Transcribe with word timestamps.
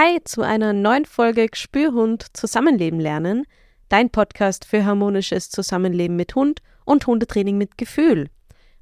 Hi 0.00 0.20
zu 0.22 0.42
einer 0.42 0.72
neuen 0.72 1.06
Folge 1.06 1.48
Spürhund 1.54 2.26
Zusammenleben 2.32 3.00
lernen, 3.00 3.46
dein 3.88 4.10
Podcast 4.10 4.64
für 4.64 4.84
harmonisches 4.84 5.50
Zusammenleben 5.50 6.14
mit 6.14 6.36
Hund 6.36 6.62
und 6.84 7.04
Hundetraining 7.08 7.58
mit 7.58 7.76
Gefühl. 7.76 8.30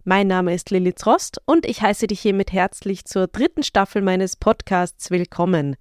Mein 0.04 0.26
Name 0.26 0.52
ist 0.52 0.71
Lilith 0.71 1.06
Rost 1.06 1.40
und 1.46 1.64
ich 1.64 1.80
heiße 1.80 2.06
dich 2.06 2.21
hiermit 2.21 2.52
herzlich 2.52 3.06
zur 3.06 3.29
dritten 3.29 3.62
Staffel 3.62 4.02
meines 4.02 4.37
Podcasts 4.37 5.10
willkommen. 5.10 5.76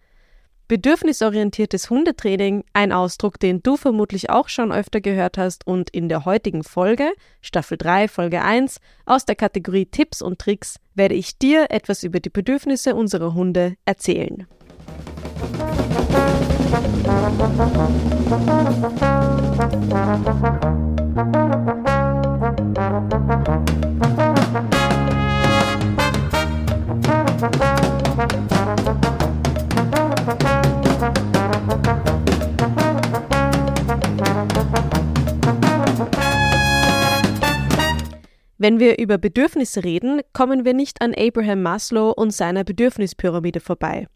Bedürfnisorientiertes 0.70 1.90
Hundetraining, 1.90 2.64
ein 2.72 2.94
Ausdruck, 2.94 3.38
den 3.38 3.62
du 3.62 3.76
vermutlich 3.76 4.30
auch 4.30 4.48
schon 4.48 4.72
öfter 4.72 5.02
gehört 5.02 5.38
hast 5.38 5.68
und 5.68 5.90
in 5.90 6.08
der 6.08 6.24
heutigen 6.24 6.64
Folge, 6.64 7.12
Staffel 7.42 7.78
3, 7.78 8.08
Folge 8.08 8.42
1, 8.42 8.80
aus 9.06 9.26
der 9.26 9.36
Kategorie 9.36 9.88
Tipps 9.88 10.22
und 10.22 10.40
Tricks, 10.40 10.80
werde 10.94 11.16
ich 11.16 11.38
dir 11.38 11.72
etwas 11.72 12.04
über 12.04 12.22
die 12.22 12.30
Bedürfnisse 12.30 12.96
unserer 12.96 13.34
Hunde 13.34 13.76
erzählen. 13.84 14.48
Wenn 38.58 38.80
wir 38.80 38.98
über 38.98 39.20
Bedürfnisse 39.20 39.84
reden, 39.84 40.22
kommen 40.34 40.66
wir 40.66 40.74
nicht 40.74 41.02
an 41.02 41.14
Abraham 41.16 41.62
Maslow 41.62 42.10
und 42.10 42.32
seiner 42.32 42.64
Bedürfnispyramide 42.64 43.60
vorbei. 43.60 44.08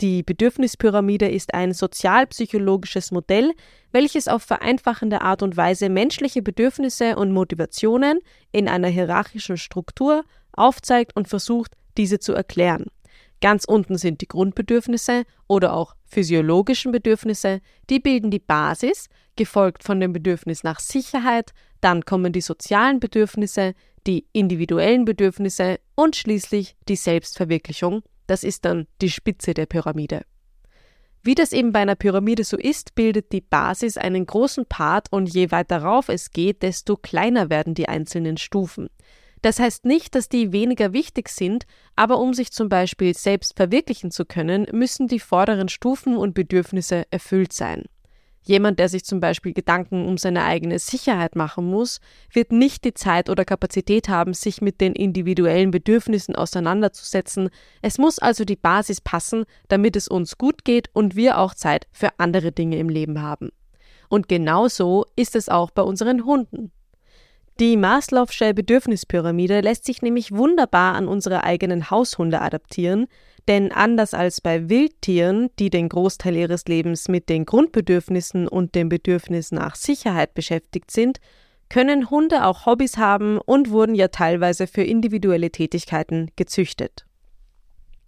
Die 0.00 0.22
Bedürfnispyramide 0.22 1.28
ist 1.28 1.52
ein 1.52 1.74
sozialpsychologisches 1.74 3.10
Modell, 3.10 3.52
welches 3.92 4.28
auf 4.28 4.42
vereinfachende 4.42 5.20
Art 5.20 5.42
und 5.42 5.58
Weise 5.58 5.90
menschliche 5.90 6.40
Bedürfnisse 6.40 7.16
und 7.16 7.32
Motivationen 7.32 8.20
in 8.50 8.66
einer 8.66 8.88
hierarchischen 8.88 9.58
Struktur 9.58 10.24
aufzeigt 10.52 11.14
und 11.16 11.28
versucht, 11.28 11.76
diese 11.98 12.18
zu 12.18 12.32
erklären. 12.32 12.86
Ganz 13.42 13.64
unten 13.66 13.98
sind 13.98 14.22
die 14.22 14.28
Grundbedürfnisse 14.28 15.24
oder 15.48 15.74
auch 15.74 15.94
physiologischen 16.06 16.92
Bedürfnisse, 16.92 17.60
die 17.90 18.00
bilden 18.00 18.30
die 18.30 18.38
Basis, 18.38 19.08
gefolgt 19.36 19.84
von 19.84 20.00
dem 20.00 20.14
Bedürfnis 20.14 20.62
nach 20.62 20.80
Sicherheit, 20.80 21.52
dann 21.82 22.04
kommen 22.04 22.32
die 22.32 22.42
sozialen 22.42 23.00
Bedürfnisse, 23.00 23.74
die 24.06 24.26
individuellen 24.32 25.04
Bedürfnisse 25.04 25.78
und 25.94 26.16
schließlich 26.16 26.74
die 26.88 26.96
Selbstverwirklichung 26.96 28.02
das 28.30 28.44
ist 28.44 28.64
dann 28.64 28.86
die 29.00 29.10
Spitze 29.10 29.54
der 29.54 29.66
Pyramide. 29.66 30.22
Wie 31.22 31.34
das 31.34 31.52
eben 31.52 31.72
bei 31.72 31.80
einer 31.80 31.96
Pyramide 31.96 32.44
so 32.44 32.56
ist, 32.56 32.94
bildet 32.94 33.32
die 33.32 33.42
Basis 33.42 33.98
einen 33.98 34.24
großen 34.24 34.64
Part 34.66 35.12
und 35.12 35.26
je 35.34 35.50
weiter 35.50 35.82
rauf 35.82 36.08
es 36.08 36.30
geht, 36.30 36.62
desto 36.62 36.96
kleiner 36.96 37.50
werden 37.50 37.74
die 37.74 37.88
einzelnen 37.88 38.38
Stufen. 38.38 38.88
Das 39.42 39.58
heißt 39.58 39.84
nicht, 39.84 40.14
dass 40.14 40.28
die 40.28 40.52
weniger 40.52 40.92
wichtig 40.92 41.28
sind, 41.28 41.66
aber 41.96 42.18
um 42.18 42.32
sich 42.32 42.52
zum 42.52 42.68
Beispiel 42.68 43.14
selbst 43.14 43.56
verwirklichen 43.56 44.10
zu 44.10 44.24
können, 44.24 44.66
müssen 44.72 45.08
die 45.08 45.20
vorderen 45.20 45.68
Stufen 45.68 46.16
und 46.16 46.34
Bedürfnisse 46.34 47.04
erfüllt 47.10 47.52
sein. 47.52 47.84
Jemand, 48.42 48.78
der 48.78 48.88
sich 48.88 49.04
zum 49.04 49.20
Beispiel 49.20 49.52
Gedanken 49.52 50.06
um 50.06 50.16
seine 50.16 50.44
eigene 50.44 50.78
Sicherheit 50.78 51.36
machen 51.36 51.66
muss, 51.66 52.00
wird 52.32 52.52
nicht 52.52 52.84
die 52.84 52.94
Zeit 52.94 53.28
oder 53.28 53.44
Kapazität 53.44 54.08
haben, 54.08 54.32
sich 54.32 54.62
mit 54.62 54.80
den 54.80 54.94
individuellen 54.94 55.70
Bedürfnissen 55.70 56.34
auseinanderzusetzen. 56.34 57.50
Es 57.82 57.98
muss 57.98 58.18
also 58.18 58.44
die 58.44 58.56
Basis 58.56 59.00
passen, 59.00 59.44
damit 59.68 59.94
es 59.94 60.08
uns 60.08 60.38
gut 60.38 60.64
geht 60.64 60.88
und 60.94 61.16
wir 61.16 61.38
auch 61.38 61.54
Zeit 61.54 61.86
für 61.92 62.18
andere 62.18 62.50
Dinge 62.50 62.78
im 62.78 62.88
Leben 62.88 63.20
haben. 63.20 63.50
Und 64.08 64.28
genau 64.28 64.68
so 64.68 65.04
ist 65.16 65.36
es 65.36 65.48
auch 65.48 65.70
bei 65.70 65.82
unseren 65.82 66.24
Hunden. 66.24 66.72
Die 67.60 67.76
Maslow'sche 67.76 68.54
Bedürfnispyramide 68.54 69.60
lässt 69.60 69.84
sich 69.84 70.00
nämlich 70.00 70.32
wunderbar 70.32 70.94
an 70.94 71.06
unsere 71.06 71.44
eigenen 71.44 71.90
Haushunde 71.90 72.40
adaptieren, 72.40 73.06
denn 73.50 73.72
anders 73.72 74.14
als 74.14 74.40
bei 74.40 74.68
Wildtieren, 74.68 75.50
die 75.58 75.70
den 75.70 75.88
Großteil 75.88 76.36
ihres 76.36 76.66
Lebens 76.66 77.08
mit 77.08 77.28
den 77.28 77.44
Grundbedürfnissen 77.44 78.46
und 78.46 78.76
dem 78.76 78.88
Bedürfnis 78.88 79.50
nach 79.50 79.74
Sicherheit 79.74 80.34
beschäftigt 80.34 80.92
sind, 80.92 81.18
können 81.68 82.10
Hunde 82.10 82.46
auch 82.46 82.64
Hobbys 82.64 82.96
haben 82.96 83.38
und 83.38 83.70
wurden 83.70 83.96
ja 83.96 84.06
teilweise 84.06 84.68
für 84.68 84.84
individuelle 84.84 85.50
Tätigkeiten 85.50 86.30
gezüchtet. 86.36 87.06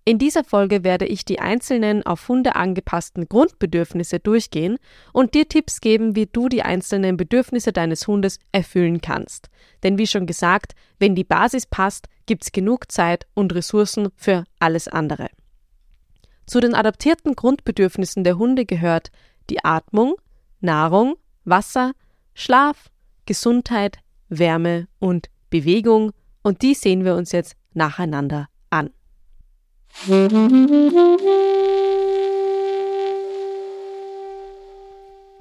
In 0.04 0.18
dieser 0.18 0.42
Folge 0.42 0.82
werde 0.82 1.06
ich 1.06 1.24
die 1.24 1.38
einzelnen 1.38 2.04
auf 2.04 2.28
Hunde 2.28 2.56
angepassten 2.56 3.28
Grundbedürfnisse 3.28 4.18
durchgehen 4.18 4.78
und 5.12 5.34
dir 5.34 5.48
Tipps 5.48 5.80
geben, 5.80 6.16
wie 6.16 6.26
du 6.26 6.48
die 6.48 6.62
einzelnen 6.62 7.16
Bedürfnisse 7.16 7.72
deines 7.72 8.08
Hundes 8.08 8.41
erfüllen 8.50 9.00
kannst. 9.00 9.48
Denn 9.84 9.98
wie 9.98 10.08
schon 10.08 10.26
gesagt, 10.26 10.72
wenn 10.98 11.14
die 11.14 11.22
Basis 11.22 11.66
passt, 11.66 12.08
gibt's 12.26 12.50
genug 12.50 12.91
Zeit 12.91 13.26
und 13.34 13.54
Ressourcen 13.54 14.08
für 14.16 14.42
alles 14.58 14.88
andere. 14.88 15.28
Zu 16.46 16.58
den 16.58 16.74
adaptierten 16.74 17.36
Grundbedürfnissen 17.36 18.24
der 18.24 18.38
Hunde 18.38 18.66
gehört 18.66 19.12
die 19.50 19.64
Atmung, 19.64 20.16
Nahrung, 20.60 21.14
Wasser, 21.44 21.92
Schlaf, 22.34 22.91
Gesundheit, 23.24 23.98
Wärme 24.28 24.88
und 24.98 25.28
Bewegung 25.48 26.10
und 26.42 26.62
die 26.62 26.74
sehen 26.74 27.04
wir 27.04 27.14
uns 27.14 27.30
jetzt 27.30 27.54
nacheinander 27.72 28.48
an. 28.70 28.91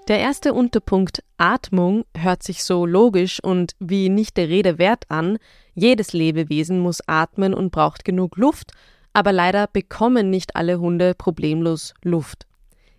Der 0.07 0.19
erste 0.19 0.53
Unterpunkt 0.53 1.23
Atmung 1.37 2.03
hört 2.15 2.43
sich 2.43 2.63
so 2.63 2.85
logisch 2.85 3.41
und 3.43 3.75
wie 3.79 4.09
nicht 4.09 4.37
der 4.37 4.49
Rede 4.49 4.77
wert 4.77 5.05
an. 5.09 5.37
Jedes 5.73 6.13
Lebewesen 6.13 6.79
muss 6.79 6.99
atmen 7.07 7.53
und 7.53 7.71
braucht 7.71 8.05
genug 8.05 8.37
Luft, 8.37 8.71
aber 9.13 9.31
leider 9.31 9.67
bekommen 9.67 10.29
nicht 10.29 10.55
alle 10.55 10.79
Hunde 10.79 11.15
problemlos 11.15 11.93
Luft. 12.03 12.45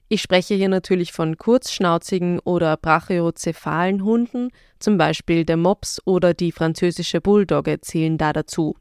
Ich 0.08 0.20
spreche 0.20 0.54
hier 0.54 0.69
natürlich 0.69 1.12
von 1.12 1.38
kurzschnauzigen 1.38 2.38
oder 2.40 2.76
brachiozephalen 2.76 4.04
Hunden, 4.04 4.50
zum 4.78 4.98
Beispiel 4.98 5.44
der 5.44 5.56
Mops 5.56 6.00
oder 6.04 6.34
die 6.34 6.52
französische 6.52 7.20
Bulldogge 7.20 7.80
zählen 7.80 8.19
da 8.19 8.32
dazu. 8.32 8.74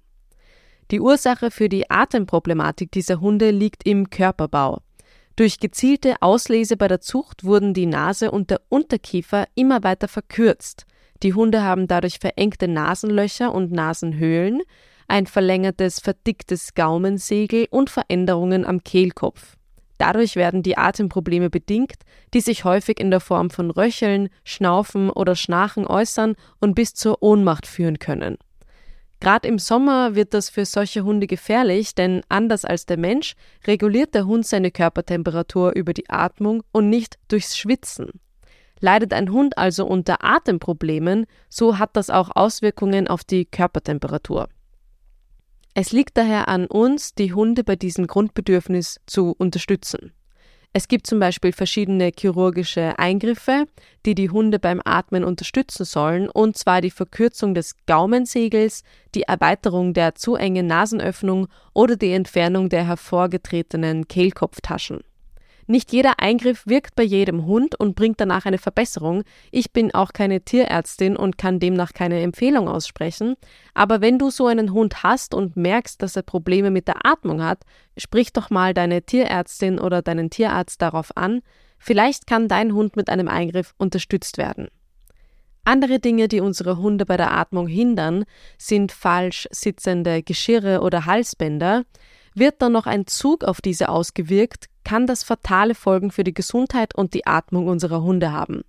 Die 0.91 0.99
Ursache 0.99 1.51
für 1.51 1.69
die 1.69 1.89
Atemproblematik 1.89 2.91
dieser 2.91 3.21
Hunde 3.21 3.51
liegt 3.51 3.87
im 3.87 4.09
Körperbau. 4.09 4.81
Durch 5.37 5.59
gezielte 5.59 6.15
Auslese 6.19 6.75
bei 6.75 6.89
der 6.89 6.99
Zucht 6.99 7.45
wurden 7.45 7.73
die 7.73 7.85
Nase 7.85 8.29
und 8.29 8.49
der 8.49 8.59
Unterkiefer 8.67 9.45
immer 9.55 9.83
weiter 9.83 10.09
verkürzt. 10.09 10.85
Die 11.23 11.33
Hunde 11.33 11.63
haben 11.63 11.87
dadurch 11.87 12.19
verengte 12.19 12.67
Nasenlöcher 12.67 13.53
und 13.53 13.71
Nasenhöhlen, 13.71 14.61
ein 15.07 15.27
verlängertes, 15.27 16.01
verdicktes 16.01 16.73
Gaumensegel 16.73 17.67
und 17.71 17.89
Veränderungen 17.89 18.65
am 18.65 18.83
Kehlkopf. 18.83 19.55
Dadurch 19.97 20.35
werden 20.35 20.61
die 20.61 20.77
Atemprobleme 20.77 21.49
bedingt, 21.49 22.01
die 22.33 22.41
sich 22.41 22.65
häufig 22.65 22.99
in 22.99 23.11
der 23.11 23.19
Form 23.21 23.49
von 23.49 23.71
Röcheln, 23.71 24.27
Schnaufen 24.43 25.09
oder 25.09 25.35
Schnarchen 25.35 25.87
äußern 25.87 26.35
und 26.59 26.75
bis 26.75 26.95
zur 26.95 27.23
Ohnmacht 27.23 27.65
führen 27.65 27.99
können. 27.99 28.37
Gerade 29.21 29.47
im 29.47 29.59
Sommer 29.59 30.15
wird 30.15 30.33
das 30.33 30.49
für 30.49 30.65
solche 30.65 31.03
Hunde 31.03 31.27
gefährlich, 31.27 31.93
denn 31.93 32.23
anders 32.27 32.65
als 32.65 32.87
der 32.87 32.97
Mensch 32.97 33.35
reguliert 33.67 34.15
der 34.15 34.25
Hund 34.25 34.47
seine 34.47 34.71
Körpertemperatur 34.71 35.73
über 35.75 35.93
die 35.93 36.09
Atmung 36.09 36.63
und 36.71 36.89
nicht 36.89 37.19
durchs 37.27 37.55
Schwitzen. 37.55 38.09
Leidet 38.79 39.13
ein 39.13 39.31
Hund 39.31 39.59
also 39.59 39.85
unter 39.85 40.23
Atemproblemen, 40.23 41.27
so 41.49 41.77
hat 41.77 41.95
das 41.95 42.09
auch 42.09 42.31
Auswirkungen 42.35 43.07
auf 43.07 43.23
die 43.23 43.45
Körpertemperatur. 43.45 44.49
Es 45.75 45.91
liegt 45.91 46.17
daher 46.17 46.47
an 46.47 46.65
uns, 46.65 47.13
die 47.13 47.31
Hunde 47.31 47.63
bei 47.63 47.75
diesem 47.75 48.07
Grundbedürfnis 48.07 48.99
zu 49.05 49.35
unterstützen. 49.37 50.13
Es 50.73 50.87
gibt 50.87 51.05
zum 51.05 51.19
Beispiel 51.19 51.51
verschiedene 51.51 52.11
chirurgische 52.17 52.97
Eingriffe, 52.97 53.65
die 54.05 54.15
die 54.15 54.29
Hunde 54.29 54.57
beim 54.57 54.81
Atmen 54.85 55.25
unterstützen 55.25 55.83
sollen, 55.83 56.29
und 56.29 56.57
zwar 56.57 56.79
die 56.79 56.91
Verkürzung 56.91 57.53
des 57.53 57.75
Gaumensegels, 57.87 58.83
die 59.13 59.23
Erweiterung 59.23 59.93
der 59.93 60.15
zu 60.15 60.35
engen 60.35 60.67
Nasenöffnung 60.67 61.47
oder 61.73 61.97
die 61.97 62.13
Entfernung 62.13 62.69
der 62.69 62.87
hervorgetretenen 62.87 64.07
Kehlkopftaschen. 64.07 65.01
Nicht 65.71 65.93
jeder 65.93 66.19
Eingriff 66.19 66.67
wirkt 66.67 66.95
bei 66.97 67.03
jedem 67.03 67.45
Hund 67.45 67.79
und 67.79 67.95
bringt 67.95 68.19
danach 68.19 68.43
eine 68.43 68.57
Verbesserung. 68.57 69.23
Ich 69.51 69.71
bin 69.71 69.93
auch 69.93 70.11
keine 70.11 70.41
Tierärztin 70.41 71.15
und 71.15 71.37
kann 71.37 71.61
demnach 71.61 71.93
keine 71.93 72.19
Empfehlung 72.19 72.67
aussprechen. 72.67 73.35
Aber 73.73 74.01
wenn 74.01 74.19
du 74.19 74.31
so 74.31 74.47
einen 74.47 74.73
Hund 74.73 75.01
hast 75.03 75.33
und 75.33 75.55
merkst, 75.55 76.01
dass 76.01 76.17
er 76.17 76.23
Probleme 76.23 76.71
mit 76.71 76.89
der 76.89 77.05
Atmung 77.05 77.41
hat, 77.41 77.63
sprich 77.95 78.33
doch 78.33 78.49
mal 78.49 78.73
deine 78.73 79.03
Tierärztin 79.03 79.79
oder 79.79 80.01
deinen 80.01 80.29
Tierarzt 80.29 80.81
darauf 80.81 81.15
an. 81.15 81.39
Vielleicht 81.79 82.27
kann 82.27 82.49
dein 82.49 82.73
Hund 82.73 82.97
mit 82.97 83.07
einem 83.07 83.29
Eingriff 83.29 83.73
unterstützt 83.77 84.37
werden. 84.37 84.67
Andere 85.63 85.99
Dinge, 85.99 86.27
die 86.27 86.41
unsere 86.41 86.79
Hunde 86.79 87.05
bei 87.05 87.15
der 87.15 87.31
Atmung 87.31 87.67
hindern, 87.67 88.25
sind 88.57 88.91
falsch 88.91 89.47
sitzende 89.51 90.21
Geschirre 90.21 90.81
oder 90.81 91.05
Halsbänder. 91.05 91.83
Wird 92.33 92.61
dann 92.61 92.71
noch 92.71 92.85
ein 92.85 93.07
Zug 93.07 93.43
auf 93.43 93.61
diese 93.61 93.89
ausgewirkt, 93.89 94.67
kann 94.83 95.07
das 95.07 95.23
fatale 95.23 95.75
Folgen 95.75 96.11
für 96.11 96.23
die 96.23 96.33
Gesundheit 96.33 96.95
und 96.95 97.13
die 97.13 97.27
Atmung 97.27 97.67
unserer 97.67 98.01
Hunde 98.01 98.31
haben. 98.31 98.63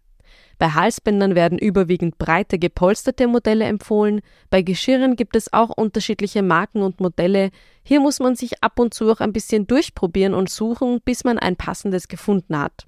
Bei 0.59 0.71
Halsbändern 0.71 1.35
werden 1.35 1.59
überwiegend 1.59 2.19
breite 2.19 2.59
gepolsterte 2.59 3.27
Modelle 3.27 3.65
empfohlen, 3.65 4.21
bei 4.51 4.63
Geschirren 4.63 5.17
gibt 5.17 5.35
es 5.35 5.53
auch 5.53 5.71
unterschiedliche 5.71 6.43
Marken 6.43 6.83
und 6.83 7.01
Modelle. 7.01 7.51
Hier 7.83 8.01
muss 8.01 8.21
man 8.21 8.37
sich 8.37 8.63
ab 8.63 8.79
und 8.79 8.95
zu 8.95 9.11
auch 9.11 9.21
ein 9.21 9.33
bisschen 9.33 9.67
durchprobieren 9.67 10.35
und 10.35 10.51
suchen, 10.51 11.01
bis 11.05 11.25
man 11.25 11.39
ein 11.39 11.57
passendes 11.57 12.07
gefunden 12.07 12.57
hat. 12.57 12.87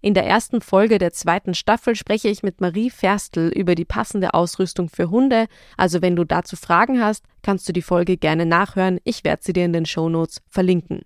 In 0.00 0.14
der 0.14 0.26
ersten 0.26 0.60
Folge 0.60 0.98
der 0.98 1.12
zweiten 1.12 1.54
Staffel 1.54 1.94
spreche 1.96 2.28
ich 2.28 2.42
mit 2.42 2.60
Marie 2.60 2.90
Ferstl 2.90 3.48
über 3.54 3.74
die 3.74 3.84
passende 3.84 4.34
Ausrüstung 4.34 4.88
für 4.88 5.10
Hunde. 5.10 5.46
Also 5.76 6.02
wenn 6.02 6.16
du 6.16 6.24
dazu 6.24 6.56
Fragen 6.56 7.00
hast, 7.02 7.24
kannst 7.42 7.68
du 7.68 7.72
die 7.72 7.82
Folge 7.82 8.16
gerne 8.16 8.46
nachhören. 8.46 8.98
Ich 9.04 9.24
werde 9.24 9.42
sie 9.44 9.52
dir 9.52 9.64
in 9.64 9.72
den 9.72 9.86
Shownotes 9.86 10.42
verlinken. 10.48 11.02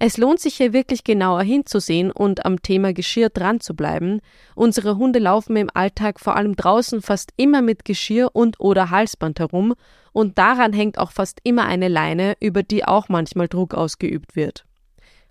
Es 0.00 0.16
lohnt 0.16 0.38
sich 0.38 0.54
hier 0.54 0.72
wirklich 0.72 1.02
genauer 1.02 1.42
hinzusehen 1.42 2.12
und 2.12 2.46
am 2.46 2.62
Thema 2.62 2.92
Geschirr 2.92 3.30
dran 3.30 3.58
zu 3.58 3.74
bleiben. 3.74 4.20
Unsere 4.54 4.96
Hunde 4.96 5.18
laufen 5.18 5.56
im 5.56 5.70
Alltag 5.74 6.20
vor 6.20 6.36
allem 6.36 6.54
draußen 6.54 7.02
fast 7.02 7.32
immer 7.36 7.62
mit 7.62 7.84
Geschirr 7.84 8.30
und 8.32 8.60
oder 8.60 8.90
Halsband 8.90 9.40
herum 9.40 9.74
und 10.12 10.38
daran 10.38 10.72
hängt 10.72 10.98
auch 10.98 11.10
fast 11.10 11.40
immer 11.42 11.64
eine 11.64 11.88
Leine, 11.88 12.36
über 12.38 12.62
die 12.62 12.84
auch 12.84 13.08
manchmal 13.08 13.48
Druck 13.48 13.74
ausgeübt 13.74 14.36
wird. 14.36 14.67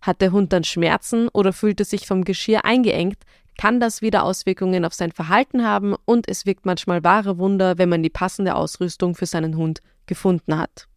Hat 0.07 0.21
der 0.21 0.31
Hund 0.31 0.53
dann 0.53 0.63
Schmerzen 0.63 1.27
oder 1.27 1.51
fühlt 1.51 1.81
er 1.81 1.85
sich 1.85 2.07
vom 2.07 2.23
Geschirr 2.23 2.63
eingeengt, 2.63 3.17
kann 3.57 3.81
das 3.81 4.01
wieder 4.01 4.23
Auswirkungen 4.23 4.85
auf 4.85 4.93
sein 4.93 5.11
Verhalten 5.11 5.65
haben 5.65 5.95
und 6.05 6.29
es 6.29 6.45
wirkt 6.45 6.65
manchmal 6.65 7.03
wahre 7.03 7.37
Wunder, 7.37 7.77
wenn 7.77 7.89
man 7.89 8.03
die 8.03 8.09
passende 8.09 8.55
Ausrüstung 8.55 9.15
für 9.15 9.25
seinen 9.25 9.57
Hund 9.57 9.81
gefunden 10.05 10.57
hat. 10.57 10.87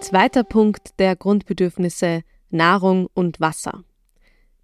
Zweiter 0.00 0.42
Punkt 0.42 0.98
der 0.98 1.14
Grundbedürfnisse 1.14 2.22
Nahrung 2.50 3.06
und 3.14 3.38
Wasser. 3.38 3.84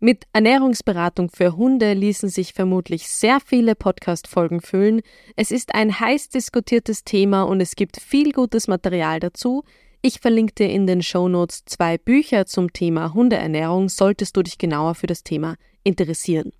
Mit 0.03 0.25
Ernährungsberatung 0.33 1.29
für 1.29 1.59
Hunde 1.59 1.93
ließen 1.93 2.31
sich 2.31 2.55
vermutlich 2.55 3.11
sehr 3.11 3.39
viele 3.39 3.75
Podcast-Folgen 3.75 4.63
füllen. 4.63 5.03
Es 5.37 5.51
ist 5.51 5.75
ein 5.75 6.01
heiß 6.01 6.31
diskutiertes 6.31 7.05
Thema 7.05 7.43
und 7.43 7.61
es 7.61 7.77
gibt 7.77 8.01
viel 8.01 8.33
gutes 8.33 8.67
Material 8.67 9.21
dazu. 9.21 9.63
Ich 10.01 10.21
verlinke 10.21 10.55
dir 10.55 10.71
in 10.71 10.87
den 10.87 11.03
Show 11.03 11.29
Notes 11.29 11.67
zwei 11.67 11.99
Bücher 11.99 12.47
zum 12.47 12.73
Thema 12.73 13.13
Hundeernährung, 13.13 13.91
solltest 13.91 14.35
du 14.39 14.43
dich 14.43 14.57
genauer 14.57 14.95
für 14.95 15.07
das 15.07 15.23
Thema 15.23 15.57
interessieren. 15.85 16.53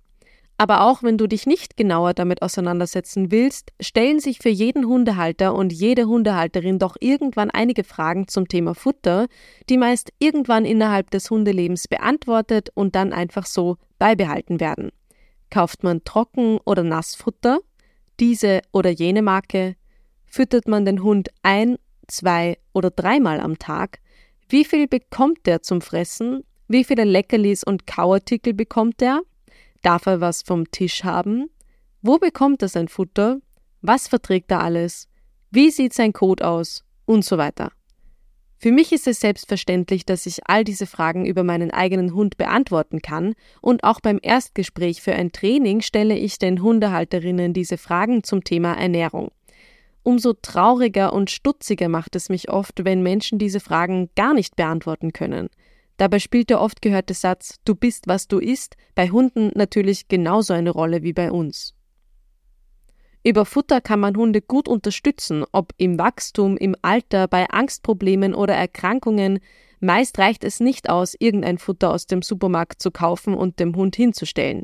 Aber 0.61 0.81
auch 0.81 1.01
wenn 1.01 1.17
du 1.17 1.25
dich 1.25 1.47
nicht 1.47 1.75
genauer 1.75 2.13
damit 2.13 2.43
auseinandersetzen 2.43 3.31
willst, 3.31 3.71
stellen 3.81 4.19
sich 4.19 4.37
für 4.37 4.49
jeden 4.49 4.85
Hundehalter 4.85 5.55
und 5.55 5.73
jede 5.73 6.05
Hundehalterin 6.05 6.77
doch 6.77 6.97
irgendwann 6.99 7.49
einige 7.49 7.83
Fragen 7.83 8.27
zum 8.27 8.47
Thema 8.47 8.75
Futter, 8.75 9.25
die 9.69 9.79
meist 9.79 10.13
irgendwann 10.19 10.65
innerhalb 10.65 11.09
des 11.09 11.31
Hundelebens 11.31 11.87
beantwortet 11.87 12.69
und 12.75 12.93
dann 12.93 13.11
einfach 13.11 13.47
so 13.47 13.77
beibehalten 13.97 14.59
werden. 14.59 14.91
Kauft 15.49 15.81
man 15.81 16.03
Trocken- 16.03 16.59
oder 16.63 16.83
Nassfutter, 16.83 17.57
diese 18.19 18.61
oder 18.71 18.91
jene 18.91 19.23
Marke, 19.23 19.75
füttert 20.25 20.67
man 20.67 20.85
den 20.85 21.01
Hund 21.01 21.29
ein, 21.41 21.77
zwei 22.05 22.59
oder 22.71 22.91
dreimal 22.91 23.39
am 23.39 23.57
Tag, 23.57 23.97
wie 24.47 24.63
viel 24.63 24.87
bekommt 24.87 25.47
er 25.47 25.63
zum 25.63 25.81
Fressen, 25.81 26.43
wie 26.67 26.83
viele 26.83 27.03
Leckerlis 27.03 27.63
und 27.63 27.87
Kauartikel 27.87 28.53
bekommt 28.53 29.01
er, 29.01 29.21
Darf 29.81 30.05
er 30.05 30.21
was 30.21 30.41
vom 30.41 30.69
Tisch 30.69 31.03
haben? 31.03 31.49
Wo 32.01 32.17
bekommt 32.17 32.61
er 32.61 32.67
sein 32.67 32.87
Futter? 32.87 33.39
Was 33.81 34.07
verträgt 34.07 34.51
er 34.51 34.61
alles? 34.61 35.07
Wie 35.49 35.71
sieht 35.71 35.93
sein 35.93 36.13
Code 36.13 36.47
aus? 36.47 36.83
Und 37.05 37.25
so 37.25 37.37
weiter. 37.37 37.71
Für 38.57 38.71
mich 38.71 38.91
ist 38.91 39.07
es 39.07 39.19
selbstverständlich, 39.19 40.05
dass 40.05 40.27
ich 40.27 40.47
all 40.47 40.63
diese 40.63 40.85
Fragen 40.85 41.25
über 41.25 41.43
meinen 41.43 41.71
eigenen 41.71 42.13
Hund 42.13 42.37
beantworten 42.37 43.01
kann 43.01 43.33
und 43.59 43.83
auch 43.83 44.01
beim 44.01 44.19
Erstgespräch 44.21 45.01
für 45.01 45.13
ein 45.13 45.31
Training 45.31 45.81
stelle 45.81 46.15
ich 46.15 46.37
den 46.37 46.61
Hundehalterinnen 46.61 47.53
diese 47.53 47.79
Fragen 47.79 48.23
zum 48.23 48.43
Thema 48.43 48.73
Ernährung. 48.73 49.31
Umso 50.03 50.33
trauriger 50.33 51.11
und 51.11 51.31
stutziger 51.31 51.89
macht 51.89 52.15
es 52.15 52.29
mich 52.29 52.51
oft, 52.51 52.85
wenn 52.85 53.01
Menschen 53.01 53.39
diese 53.39 53.59
Fragen 53.59 54.09
gar 54.15 54.35
nicht 54.35 54.55
beantworten 54.55 55.11
können. 55.11 55.49
Dabei 56.01 56.17
spielt 56.17 56.49
der 56.49 56.59
oft 56.59 56.81
gehörte 56.81 57.13
Satz 57.13 57.59
Du 57.63 57.75
bist, 57.75 58.07
was 58.07 58.27
du 58.27 58.39
isst 58.39 58.75
bei 58.95 59.11
Hunden 59.11 59.51
natürlich 59.53 60.07
genauso 60.07 60.51
eine 60.51 60.71
Rolle 60.71 61.03
wie 61.03 61.13
bei 61.13 61.31
uns. 61.31 61.75
Über 63.23 63.45
Futter 63.45 63.81
kann 63.81 63.99
man 63.99 64.17
Hunde 64.17 64.41
gut 64.41 64.67
unterstützen, 64.67 65.45
ob 65.51 65.73
im 65.77 65.99
Wachstum, 65.99 66.57
im 66.57 66.75
Alter, 66.81 67.27
bei 67.27 67.47
Angstproblemen 67.51 68.33
oder 68.33 68.55
Erkrankungen. 68.55 69.41
Meist 69.79 70.17
reicht 70.17 70.43
es 70.43 70.59
nicht 70.59 70.89
aus, 70.89 71.15
irgendein 71.19 71.59
Futter 71.59 71.91
aus 71.91 72.07
dem 72.07 72.23
Supermarkt 72.23 72.81
zu 72.81 72.89
kaufen 72.89 73.35
und 73.35 73.59
dem 73.59 73.75
Hund 73.75 73.95
hinzustellen. 73.95 74.63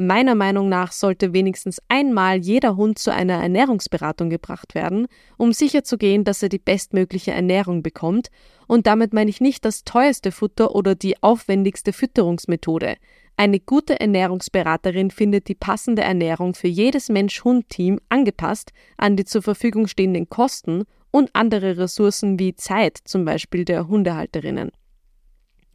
Meiner 0.00 0.36
Meinung 0.36 0.68
nach 0.68 0.92
sollte 0.92 1.32
wenigstens 1.32 1.82
einmal 1.88 2.36
jeder 2.38 2.76
Hund 2.76 3.00
zu 3.00 3.12
einer 3.12 3.42
Ernährungsberatung 3.42 4.30
gebracht 4.30 4.76
werden, 4.76 5.08
um 5.36 5.52
sicherzugehen, 5.52 6.22
dass 6.22 6.40
er 6.40 6.48
die 6.48 6.60
bestmögliche 6.60 7.32
Ernährung 7.32 7.82
bekommt, 7.82 8.28
und 8.68 8.86
damit 8.86 9.12
meine 9.12 9.28
ich 9.28 9.40
nicht 9.40 9.64
das 9.64 9.82
teuerste 9.82 10.30
Futter 10.30 10.76
oder 10.76 10.94
die 10.94 11.20
aufwendigste 11.20 11.92
Fütterungsmethode. 11.92 12.94
Eine 13.36 13.58
gute 13.58 13.98
Ernährungsberaterin 13.98 15.10
findet 15.10 15.48
die 15.48 15.56
passende 15.56 16.02
Ernährung 16.02 16.54
für 16.54 16.68
jedes 16.68 17.08
Mensch-Hund-Team 17.08 17.98
angepasst 18.08 18.70
an 18.98 19.16
die 19.16 19.24
zur 19.24 19.42
Verfügung 19.42 19.88
stehenden 19.88 20.28
Kosten 20.28 20.84
und 21.10 21.30
andere 21.32 21.76
Ressourcen 21.76 22.38
wie 22.38 22.54
Zeit, 22.54 22.98
zum 23.02 23.24
Beispiel 23.24 23.64
der 23.64 23.88
Hundehalterinnen. 23.88 24.70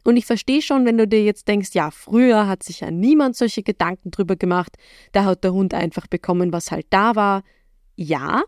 Und 0.04 0.16
ich 0.16 0.26
verstehe 0.26 0.62
schon, 0.62 0.84
wenn 0.84 0.98
du 0.98 1.08
dir 1.08 1.24
jetzt 1.24 1.48
denkst, 1.48 1.70
ja, 1.72 1.90
früher 1.90 2.46
hat 2.46 2.62
sich 2.62 2.80
ja 2.80 2.90
niemand 2.90 3.36
solche 3.36 3.62
Gedanken 3.62 4.10
drüber 4.10 4.36
gemacht, 4.36 4.76
da 5.12 5.24
hat 5.24 5.44
der 5.44 5.54
Hund 5.54 5.74
einfach 5.74 6.06
bekommen, 6.06 6.52
was 6.52 6.70
halt 6.70 6.86
da 6.90 7.16
war. 7.16 7.42
Ja, 7.96 8.42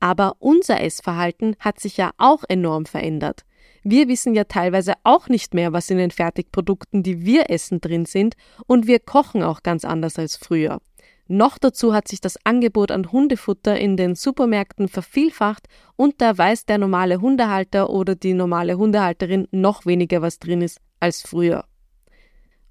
aber 0.00 0.36
unser 0.38 0.80
Essverhalten 0.80 1.54
hat 1.60 1.78
sich 1.78 1.98
ja 1.98 2.10
auch 2.16 2.44
enorm 2.48 2.86
verändert. 2.86 3.44
Wir 3.84 4.08
wissen 4.08 4.34
ja 4.34 4.44
teilweise 4.44 4.94
auch 5.04 5.28
nicht 5.28 5.54
mehr, 5.54 5.72
was 5.72 5.90
in 5.90 5.98
den 5.98 6.10
Fertigprodukten, 6.10 7.02
die 7.02 7.26
wir 7.26 7.50
essen, 7.50 7.80
drin 7.80 8.06
sind, 8.06 8.34
und 8.66 8.86
wir 8.86 8.98
kochen 8.98 9.42
auch 9.42 9.62
ganz 9.62 9.84
anders 9.84 10.18
als 10.18 10.36
früher. 10.36 10.80
Noch 11.28 11.58
dazu 11.58 11.94
hat 11.94 12.08
sich 12.08 12.20
das 12.20 12.36
Angebot 12.44 12.90
an 12.90 13.10
Hundefutter 13.10 13.78
in 13.78 13.96
den 13.96 14.14
Supermärkten 14.14 14.88
vervielfacht 14.88 15.66
und 15.96 16.20
da 16.20 16.36
weiß 16.36 16.66
der 16.66 16.78
normale 16.78 17.20
Hundehalter 17.20 17.90
oder 17.90 18.14
die 18.14 18.34
normale 18.34 18.76
Hundehalterin 18.76 19.48
noch 19.50 19.86
weniger, 19.86 20.20
was 20.20 20.38
drin 20.38 20.62
ist, 20.62 20.80
als 21.02 21.22
früher. 21.22 21.64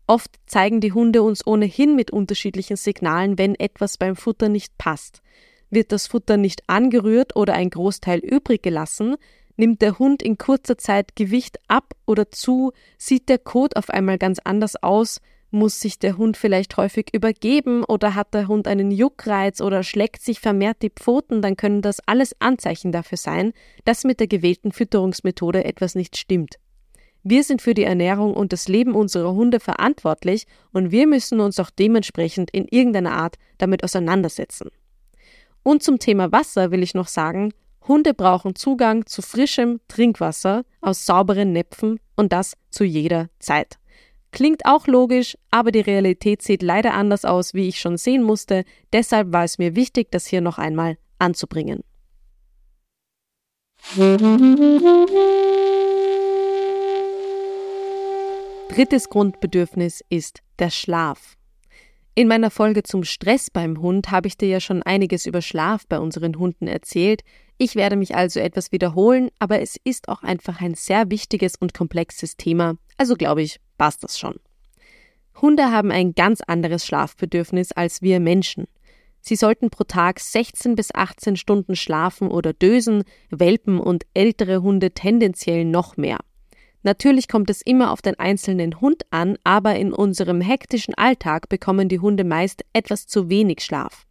Oft 0.08 0.32
zeigen 0.46 0.82
die 0.82 0.94
Hunde 0.94 1.24
uns 1.24 1.46
ohnehin 1.46 1.96
mit 1.96 2.12
unterschiedlichen 2.12 2.76
Signalen, 2.76 3.38
wenn 3.38 3.56
etwas 3.56 3.98
beim 3.98 4.16
Futter 4.16 4.50
nicht 4.50 4.78
passt. 4.78 5.22
Wird 5.70 5.92
das 5.92 6.08
Futter 6.08 6.38
nicht 6.38 6.64
angerührt 6.68 7.36
oder 7.36 7.54
ein 7.54 7.70
Großteil 7.70 8.20
übrig 8.20 8.62
gelassen, 8.62 9.16
nimmt 9.56 9.82
der 9.82 10.00
Hund 10.00 10.22
in 10.22 10.38
kurzer 10.38 10.78
Zeit 10.78 11.16
Gewicht 11.16 11.60
ab 11.68 11.94
oder 12.06 12.32
zu, 12.32 12.74
sieht 12.98 13.30
der 13.30 13.38
Kot 13.38 13.76
auf 13.78 13.90
einmal 13.90 14.18
ganz 14.18 14.40
anders 14.44 14.76
aus, 14.82 15.22
muss 15.52 15.80
sich 15.80 16.00
der 16.00 16.18
Hund 16.18 16.38
vielleicht 16.38 16.78
häufig 16.78 17.14
übergeben 17.14 17.84
oder 17.84 18.16
hat 18.16 18.34
der 18.34 18.48
Hund 18.48 18.68
einen 18.68 18.92
Juckreiz 18.92 19.62
oder 19.62 19.84
schlägt 19.84 20.22
sich 20.22 20.40
vermehrt 20.40 20.82
die 20.82 20.90
Pfoten, 20.90 21.42
dann 21.42 21.58
können 21.58 21.82
das 21.82 22.00
alles 22.06 22.36
Anzeichen 22.40 22.92
dafür 22.92 23.18
sein, 23.18 23.54
dass 23.86 24.04
mit 24.04 24.20
der 24.20 24.28
gewählten 24.28 24.72
Fütterungsmethode 24.72 25.64
etwas 25.66 25.96
nicht 25.96 26.18
stimmt. 26.18 26.56
Wir 27.24 27.44
sind 27.44 27.62
für 27.62 27.74
die 27.74 27.84
Ernährung 27.84 28.34
und 28.34 28.52
das 28.52 28.68
Leben 28.68 28.96
unserer 28.96 29.34
Hunde 29.34 29.60
verantwortlich 29.60 30.48
und 30.72 30.92
wir 30.92 31.06
müssen 31.06 31.40
uns 31.40 31.60
auch 31.60 31.70
dementsprechend 31.70 32.50
in 32.52 32.68
irgendeiner 32.68 33.14
Art 33.14 33.36
damit 33.60 33.84
auseinandersetzen. 33.84 34.70
Und 35.64 35.84
zum 35.84 36.00
Thema 36.00 36.32
Wasser 36.32 36.72
will 36.72 36.82
ich 36.82 36.96
noch 36.96 37.08
sagen, 37.08 37.54
Hunde 37.88 38.14
brauchen 38.14 38.56
Zugang 38.56 39.06
zu 39.06 39.22
frischem 39.22 39.80
Trinkwasser 39.88 40.64
aus 40.82 41.06
sauberen 41.06 41.52
Näpfen 41.52 42.00
und 42.16 42.34
das 42.34 42.54
zu 42.70 42.84
jeder 42.84 43.30
Zeit. 43.40 43.78
Klingt 44.32 44.66
auch 44.66 44.88
logisch, 44.88 45.38
aber 45.52 45.72
die 45.72 45.82
Realität 45.82 46.42
sieht 46.42 46.64
leider 46.64 46.94
anders 46.94 47.26
aus, 47.26 47.54
wie 47.54 47.68
ich 47.68 47.80
schon 47.80 47.98
sehen 47.98 48.24
musste, 48.24 48.64
deshalb 48.94 49.34
war 49.34 49.44
es 49.44 49.58
mir 49.58 49.76
wichtig, 49.76 50.10
das 50.12 50.26
hier 50.26 50.42
noch 50.42 50.58
einmal 50.58 50.98
anzubringen. 51.20 51.84
Drittes 58.74 59.10
Grundbedürfnis 59.10 60.02
ist 60.08 60.40
der 60.58 60.70
Schlaf. 60.70 61.36
In 62.16 62.30
meiner 62.30 62.50
Folge 62.50 62.84
zum 62.84 63.04
Stress 63.04 63.50
beim 63.50 63.82
Hund 63.82 64.12
habe 64.12 64.30
ich 64.30 64.38
dir 64.38 64.48
ja 64.48 64.62
schon 64.62 64.82
einiges 64.82 65.26
über 65.26 65.42
Schlaf 65.42 65.86
bei 65.88 66.00
unseren 66.00 66.40
Hunden 66.40 66.68
erzählt. 66.68 67.22
Ich 67.58 67.76
werde 67.76 67.98
mich 67.98 68.16
also 68.16 68.40
etwas 68.40 68.72
wiederholen, 68.72 69.30
aber 69.40 69.60
es 69.60 69.76
ist 69.84 70.08
auch 70.08 70.24
einfach 70.24 70.62
ein 70.62 70.76
sehr 70.76 71.12
wichtiges 71.12 71.56
und 71.60 71.74
komplexes 71.74 72.38
Thema, 72.38 72.78
also 72.96 73.16
glaube 73.16 73.42
ich, 73.42 73.60
passt 73.78 74.06
das 74.06 74.18
schon. 74.18 74.36
Hunde 75.42 75.70
haben 75.70 75.92
ein 75.92 76.14
ganz 76.14 76.40
anderes 76.40 76.86
Schlafbedürfnis 76.86 77.74
als 77.74 78.02
wir 78.02 78.22
Menschen. 78.22 78.68
Sie 79.20 79.36
sollten 79.36 79.70
pro 79.70 79.84
Tag 79.84 80.22
16 80.22 80.76
bis 80.76 80.96
18 80.96 81.36
Stunden 81.36 81.76
schlafen 81.76 82.30
oder 82.30 82.54
dösen, 82.54 83.04
Welpen 83.32 83.82
und 83.82 84.06
ältere 84.14 84.62
Hunde 84.62 84.92
tendenziell 84.92 85.66
noch 85.66 85.98
mehr. 85.98 86.20
Natürlich 86.84 87.28
kommt 87.28 87.50
es 87.50 87.62
immer 87.62 87.92
auf 87.92 88.02
den 88.02 88.18
einzelnen 88.18 88.82
Hund 88.82 89.04
an, 89.12 89.38
aber 89.44 89.76
in 89.76 89.94
unserem 89.94 90.42
hektischen 90.42 90.96
Alltag 90.96 91.48
bekommen 91.48 91.90
die 91.90 92.00
Hunde 92.00 92.24
meist 92.24 92.64
etwas 92.74 93.06
zu 93.06 93.30
wenig 93.30 93.62
Schlaf. 93.62 94.08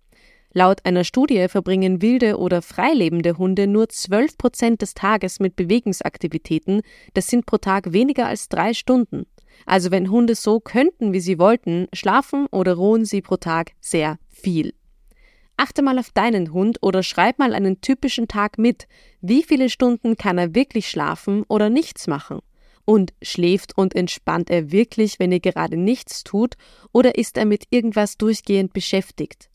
Laut 0.53 0.85
einer 0.85 1.05
Studie 1.05 1.47
verbringen 1.49 2.03
wilde 2.03 2.37
oder 2.37 2.61
freilebende 2.61 3.39
Hunde 3.39 3.67
nur 3.69 3.89
12 3.89 4.37
Prozent 4.37 4.83
des 4.83 4.95
Tages 4.95 5.39
mit 5.39 5.55
Bewegungsaktivitäten, 5.55 6.83
das 7.15 7.29
sind 7.29 7.47
pro 7.47 7.59
Tag 7.59 7.93
weniger 7.93 8.27
als 8.27 8.49
drei 8.49 8.75
Stunden. 8.75 9.27
Also 9.67 9.91
wenn 9.91 10.11
Hunde 10.11 10.35
so 10.35 10.59
könnten, 10.59 11.13
wie 11.13 11.21
sie 11.21 11.39
wollten, 11.39 11.87
schlafen 11.93 12.47
oder 12.51 12.75
ruhen 12.75 13.05
sie 13.05 13.21
pro 13.21 13.37
Tag 13.37 13.73
sehr 13.81 14.19
viel. 14.29 14.75
Achte 15.57 15.83
mal 15.83 15.99
auf 15.99 16.11
deinen 16.11 16.53
Hund 16.53 16.79
oder 16.81 17.03
schreib 17.03 17.39
mal 17.39 17.53
einen 17.53 17.81
typischen 17.81 18.29
Tag 18.29 18.59
mit. 18.59 18.89
Wie 19.21 19.43
viele 19.43 19.69
Stunden 19.69 20.17
kann 20.17 20.39
er 20.39 20.55
wirklich 20.55 20.89
schlafen 20.89 21.45
oder 21.49 21.69
nichts 21.69 22.07
machen? 22.07 22.41
Und 22.91 23.13
schläft 23.23 23.79
und 23.79 23.95
entspannt 23.95 24.51
er 24.51 24.73
wirklich, 24.73 25.21
wenn 25.21 25.31
ihr 25.31 25.39
gerade 25.39 25.77
nichts 25.77 26.25
tut, 26.25 26.57
oder 26.93 27.17
ist 27.17 27.39
er 27.39 27.45
mit 27.45 27.67
irgendwas 27.71 28.19
durchgehend 28.19 28.73
beschäftigt? 28.73 29.49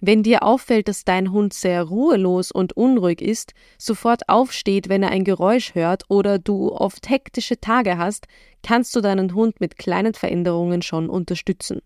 Wenn 0.00 0.24
dir 0.24 0.42
auffällt, 0.42 0.88
dass 0.88 1.04
dein 1.04 1.30
Hund 1.30 1.54
sehr 1.54 1.84
ruhelos 1.84 2.50
und 2.50 2.76
unruhig 2.76 3.22
ist, 3.22 3.52
sofort 3.78 4.28
aufsteht, 4.28 4.88
wenn 4.88 5.04
er 5.04 5.10
ein 5.10 5.22
Geräusch 5.22 5.76
hört 5.76 6.02
oder 6.08 6.40
du 6.40 6.72
oft 6.72 7.08
hektische 7.08 7.60
Tage 7.60 7.96
hast, 7.96 8.26
kannst 8.64 8.96
du 8.96 9.00
deinen 9.00 9.34
Hund 9.34 9.60
mit 9.60 9.78
kleinen 9.78 10.14
Veränderungen 10.14 10.82
schon 10.82 11.08
unterstützen. 11.08 11.82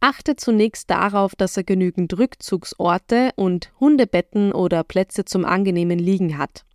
Achte 0.00 0.34
zunächst 0.34 0.90
darauf, 0.90 1.36
dass 1.36 1.56
er 1.56 1.62
genügend 1.62 2.18
Rückzugsorte 2.18 3.30
und 3.36 3.72
Hundebetten 3.78 4.50
oder 4.50 4.82
Plätze 4.82 5.24
zum 5.24 5.44
angenehmen 5.44 6.00
Liegen 6.00 6.38
hat. 6.38 6.65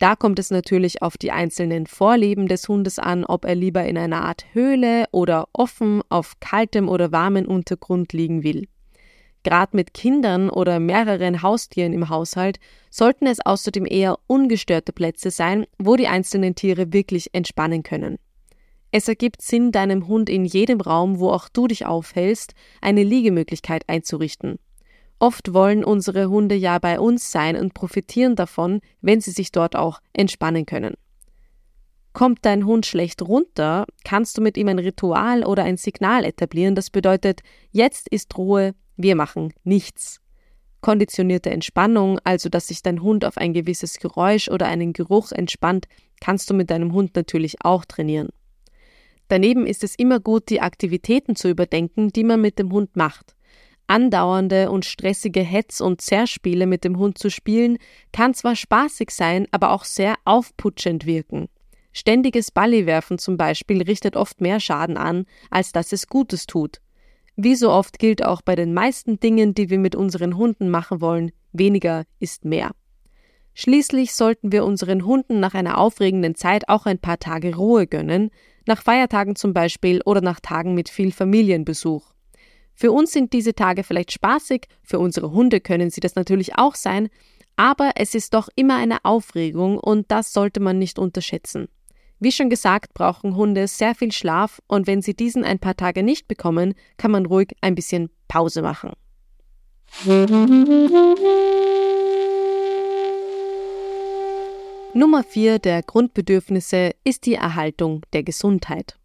Da 0.00 0.16
kommt 0.16 0.38
es 0.38 0.50
natürlich 0.50 1.02
auf 1.02 1.18
die 1.18 1.30
einzelnen 1.30 1.86
Vorlieben 1.86 2.48
des 2.48 2.66
Hundes 2.66 2.98
an, 2.98 3.22
ob 3.22 3.44
er 3.44 3.54
lieber 3.54 3.84
in 3.84 3.98
einer 3.98 4.24
Art 4.24 4.46
Höhle 4.54 5.04
oder 5.12 5.46
offen 5.52 6.00
auf 6.08 6.40
kaltem 6.40 6.88
oder 6.88 7.12
warmem 7.12 7.44
Untergrund 7.44 8.14
liegen 8.14 8.42
will. 8.42 8.66
Gerade 9.42 9.76
mit 9.76 9.92
Kindern 9.92 10.48
oder 10.48 10.80
mehreren 10.80 11.42
Haustieren 11.42 11.92
im 11.92 12.08
Haushalt 12.08 12.58
sollten 12.88 13.26
es 13.26 13.44
außerdem 13.44 13.84
eher 13.84 14.18
ungestörte 14.26 14.94
Plätze 14.94 15.30
sein, 15.30 15.66
wo 15.78 15.96
die 15.96 16.08
einzelnen 16.08 16.54
Tiere 16.54 16.94
wirklich 16.94 17.34
entspannen 17.34 17.82
können. 17.82 18.16
Es 18.92 19.06
ergibt 19.06 19.42
Sinn, 19.42 19.70
deinem 19.70 20.08
Hund 20.08 20.30
in 20.30 20.46
jedem 20.46 20.80
Raum, 20.80 21.20
wo 21.20 21.28
auch 21.30 21.50
du 21.50 21.66
dich 21.66 21.84
aufhältst, 21.84 22.54
eine 22.80 23.02
Liegemöglichkeit 23.02 23.86
einzurichten. 23.86 24.58
Oft 25.22 25.52
wollen 25.52 25.84
unsere 25.84 26.30
Hunde 26.30 26.54
ja 26.54 26.78
bei 26.78 26.98
uns 26.98 27.30
sein 27.30 27.54
und 27.56 27.74
profitieren 27.74 28.36
davon, 28.36 28.80
wenn 29.02 29.20
sie 29.20 29.32
sich 29.32 29.52
dort 29.52 29.76
auch 29.76 30.00
entspannen 30.14 30.64
können. 30.64 30.94
Kommt 32.14 32.38
dein 32.42 32.64
Hund 32.64 32.86
schlecht 32.86 33.20
runter, 33.20 33.84
kannst 34.02 34.38
du 34.38 34.42
mit 34.42 34.56
ihm 34.56 34.68
ein 34.68 34.78
Ritual 34.78 35.44
oder 35.44 35.62
ein 35.62 35.76
Signal 35.76 36.24
etablieren, 36.24 36.74
das 36.74 36.88
bedeutet, 36.88 37.42
jetzt 37.70 38.08
ist 38.08 38.36
Ruhe, 38.36 38.74
wir 38.96 39.14
machen 39.14 39.52
nichts. 39.62 40.20
Konditionierte 40.80 41.50
Entspannung, 41.50 42.18
also 42.24 42.48
dass 42.48 42.68
sich 42.68 42.82
dein 42.82 43.02
Hund 43.02 43.26
auf 43.26 43.36
ein 43.36 43.52
gewisses 43.52 43.98
Geräusch 43.98 44.48
oder 44.48 44.66
einen 44.66 44.94
Geruch 44.94 45.32
entspannt, 45.32 45.86
kannst 46.20 46.48
du 46.48 46.54
mit 46.54 46.70
deinem 46.70 46.94
Hund 46.94 47.14
natürlich 47.14 47.56
auch 47.62 47.84
trainieren. 47.84 48.30
Daneben 49.28 49.66
ist 49.66 49.84
es 49.84 49.94
immer 49.94 50.18
gut, 50.18 50.48
die 50.48 50.62
Aktivitäten 50.62 51.36
zu 51.36 51.48
überdenken, 51.48 52.08
die 52.08 52.24
man 52.24 52.40
mit 52.40 52.58
dem 52.58 52.72
Hund 52.72 52.96
macht. 52.96 53.36
Andauernde 53.90 54.70
und 54.70 54.84
stressige 54.84 55.40
Hetz- 55.40 55.80
und 55.80 56.00
Zerrspiele 56.00 56.66
mit 56.66 56.84
dem 56.84 56.96
Hund 56.96 57.18
zu 57.18 57.28
spielen, 57.28 57.78
kann 58.12 58.34
zwar 58.34 58.54
spaßig 58.54 59.10
sein, 59.10 59.48
aber 59.50 59.72
auch 59.72 59.84
sehr 59.84 60.14
aufputschend 60.24 61.06
wirken. 61.06 61.48
Ständiges 61.92 62.52
Balliwerfen 62.52 63.18
zum 63.18 63.36
Beispiel 63.36 63.82
richtet 63.82 64.14
oft 64.14 64.40
mehr 64.40 64.60
Schaden 64.60 64.96
an, 64.96 65.26
als 65.50 65.72
dass 65.72 65.92
es 65.92 66.06
Gutes 66.06 66.46
tut. 66.46 66.80
Wie 67.34 67.56
so 67.56 67.72
oft 67.72 67.98
gilt 67.98 68.24
auch 68.24 68.42
bei 68.42 68.54
den 68.54 68.74
meisten 68.74 69.18
Dingen, 69.18 69.54
die 69.54 69.70
wir 69.70 69.78
mit 69.78 69.96
unseren 69.96 70.36
Hunden 70.36 70.70
machen 70.70 71.00
wollen, 71.00 71.32
weniger 71.52 72.04
ist 72.20 72.44
mehr. 72.44 72.70
Schließlich 73.54 74.14
sollten 74.14 74.52
wir 74.52 74.64
unseren 74.64 75.04
Hunden 75.04 75.40
nach 75.40 75.54
einer 75.54 75.78
aufregenden 75.78 76.36
Zeit 76.36 76.68
auch 76.68 76.86
ein 76.86 76.98
paar 76.98 77.18
Tage 77.18 77.56
Ruhe 77.56 77.88
gönnen, 77.88 78.30
nach 78.66 78.82
Feiertagen 78.82 79.34
zum 79.34 79.52
Beispiel 79.52 80.00
oder 80.04 80.20
nach 80.20 80.38
Tagen 80.38 80.74
mit 80.74 80.88
viel 80.88 81.10
Familienbesuch. 81.10 82.12
Für 82.80 82.92
uns 82.92 83.12
sind 83.12 83.34
diese 83.34 83.54
Tage 83.54 83.84
vielleicht 83.84 84.10
spaßig, 84.10 84.66
für 84.82 84.98
unsere 84.98 85.32
Hunde 85.32 85.60
können 85.60 85.90
sie 85.90 86.00
das 86.00 86.14
natürlich 86.14 86.56
auch 86.56 86.74
sein, 86.74 87.10
aber 87.54 87.90
es 87.96 88.14
ist 88.14 88.32
doch 88.32 88.48
immer 88.56 88.76
eine 88.76 89.04
Aufregung 89.04 89.76
und 89.76 90.10
das 90.10 90.32
sollte 90.32 90.60
man 90.60 90.78
nicht 90.78 90.98
unterschätzen. 90.98 91.68
Wie 92.20 92.32
schon 92.32 92.48
gesagt, 92.48 92.94
brauchen 92.94 93.36
Hunde 93.36 93.68
sehr 93.68 93.94
viel 93.94 94.12
Schlaf 94.12 94.62
und 94.66 94.86
wenn 94.86 95.02
sie 95.02 95.12
diesen 95.12 95.44
ein 95.44 95.58
paar 95.58 95.76
Tage 95.76 96.02
nicht 96.02 96.26
bekommen, 96.26 96.72
kann 96.96 97.10
man 97.10 97.26
ruhig 97.26 97.54
ein 97.60 97.74
bisschen 97.74 98.08
Pause 98.28 98.62
machen. 98.62 98.92
Nummer 104.94 105.22
4 105.22 105.58
der 105.58 105.82
Grundbedürfnisse 105.82 106.92
ist 107.04 107.26
die 107.26 107.34
Erhaltung 107.34 108.06
der 108.14 108.22
Gesundheit. 108.22 108.99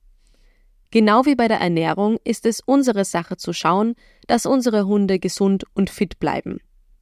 Genau 0.91 1.25
wie 1.25 1.35
bei 1.35 1.47
der 1.47 1.59
Ernährung 1.59 2.17
ist 2.23 2.45
es 2.45 2.61
unsere 2.61 3.05
Sache 3.05 3.37
zu 3.37 3.53
schauen, 3.53 3.95
dass 4.27 4.45
unsere 4.45 4.85
Hunde 4.87 5.19
gesund 5.19 5.65
und 5.73 5.89
fit 5.89 6.19
bleiben. 6.19 6.59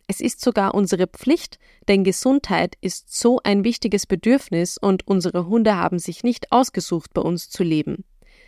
Es 0.08 0.20
ist 0.20 0.42
sogar 0.42 0.74
unsere 0.74 1.08
Pflicht, 1.08 1.60
denn 1.88 2.04
Gesundheit 2.04 2.76
ist 2.82 3.18
so 3.18 3.40
ein 3.44 3.64
wichtiges 3.64 4.06
Bedürfnis 4.06 4.78
und 4.78 5.08
unsere 5.08 5.48
Hunde 5.48 5.76
haben 5.78 6.00
sich 6.00 6.24
nicht 6.24 6.52
ausgesucht, 6.52 7.14
bei 7.14 7.22
uns 7.22 7.50
zu 7.50 7.64
leben. 7.64 8.04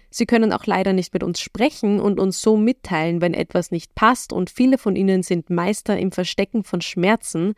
Sie 0.10 0.26
können 0.26 0.54
auch 0.54 0.66
leider 0.66 0.94
nicht 0.94 1.14
mit 1.14 1.24
uns 1.24 1.42
sprechen 1.42 2.00
und 2.00 2.20
uns 2.20 2.42
so 2.42 2.56
mitteilen, 2.56 3.20
wenn 3.20 3.34
etwas 3.34 3.72
nicht 3.72 3.96
passt, 3.96 4.32
und 4.32 4.50
viele 4.50 4.78
von 4.78 4.96
ihnen 4.96 5.24
sind 5.24 5.50
Meister 5.50 5.98
im 5.98 6.12
Verstecken 6.12 6.64
von 6.64 6.82
Schmerzen. 6.82 7.54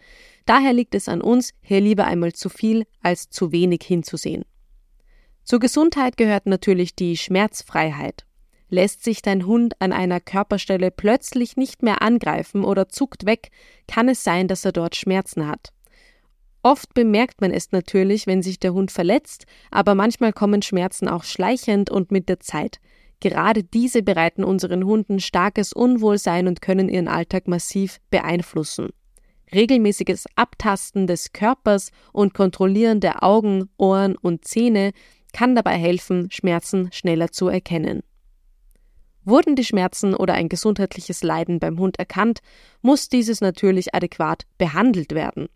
Daher 0.45 0.73
liegt 0.73 0.95
es 0.95 1.07
an 1.07 1.21
uns, 1.21 1.53
hier 1.61 1.81
lieber 1.81 2.05
einmal 2.05 2.33
zu 2.33 2.49
viel 2.49 2.85
als 3.01 3.29
zu 3.29 3.51
wenig 3.51 3.83
hinzusehen. 3.83 4.43
Zur 5.47 5.59
Gesundheit 5.59 6.17
gehört 6.17 6.45
natürlich 6.45 6.93
die 6.93 7.15
Schmerzfreiheit. 7.15 8.25
Lässt 8.67 9.05
sich 9.05 9.21
dein 9.21 9.45
Hund 9.45 9.81
an 9.81 9.93
einer 9.93 10.19
Körperstelle 10.19 10.91
plötzlich 10.91 11.55
nicht 11.55 11.83
mehr 11.83 12.01
angreifen 12.01 12.65
oder 12.65 12.89
zuckt 12.89 13.25
weg, 13.25 13.47
kann 13.87 14.09
es 14.09 14.25
sein, 14.25 14.49
dass 14.49 14.65
er 14.65 14.73
dort 14.73 14.97
Schmerzen 14.97 15.47
hat. 15.47 15.69
Oft 16.63 16.93
bemerkt 16.93 17.39
man 17.39 17.51
es 17.51 17.71
natürlich, 17.71 18.27
wenn 18.27 18.43
sich 18.43 18.59
der 18.59 18.73
Hund 18.73 18.91
verletzt, 18.91 19.45
aber 19.71 19.95
manchmal 19.95 20.33
kommen 20.33 20.63
Schmerzen 20.63 21.07
auch 21.07 21.23
schleichend 21.23 21.89
und 21.89 22.11
mit 22.11 22.27
der 22.27 22.41
Zeit. 22.41 22.81
Gerade 23.21 23.63
diese 23.63 24.03
bereiten 24.03 24.43
unseren 24.43 24.83
Hunden 24.83 25.21
starkes 25.21 25.71
Unwohlsein 25.71 26.49
und 26.49 26.61
können 26.61 26.89
ihren 26.89 27.07
Alltag 27.07 27.47
massiv 27.47 28.01
beeinflussen. 28.09 28.89
Regelmäßiges 29.53 30.25
Abtasten 30.35 31.07
des 31.07 31.31
Körpers 31.31 31.91
und 32.11 32.33
Kontrollieren 32.33 32.99
der 32.99 33.23
Augen, 33.23 33.69
Ohren 33.77 34.17
und 34.17 34.43
Zähne 34.43 34.91
kann 35.33 35.55
dabei 35.55 35.77
helfen, 35.77 36.29
Schmerzen 36.31 36.91
schneller 36.91 37.31
zu 37.31 37.47
erkennen. 37.47 38.03
Wurden 39.23 39.55
die 39.55 39.65
Schmerzen 39.65 40.15
oder 40.15 40.35
ein 40.35 40.47
gesundheitliches 40.47 41.21
Leiden 41.21 41.59
beim 41.59 41.79
Hund 41.79 41.99
erkannt, 41.99 42.39
muss 42.81 43.09
dieses 43.09 43.41
natürlich 43.41 43.93
adäquat 43.93 44.43
behandelt 44.57 45.13
werden. 45.13 45.49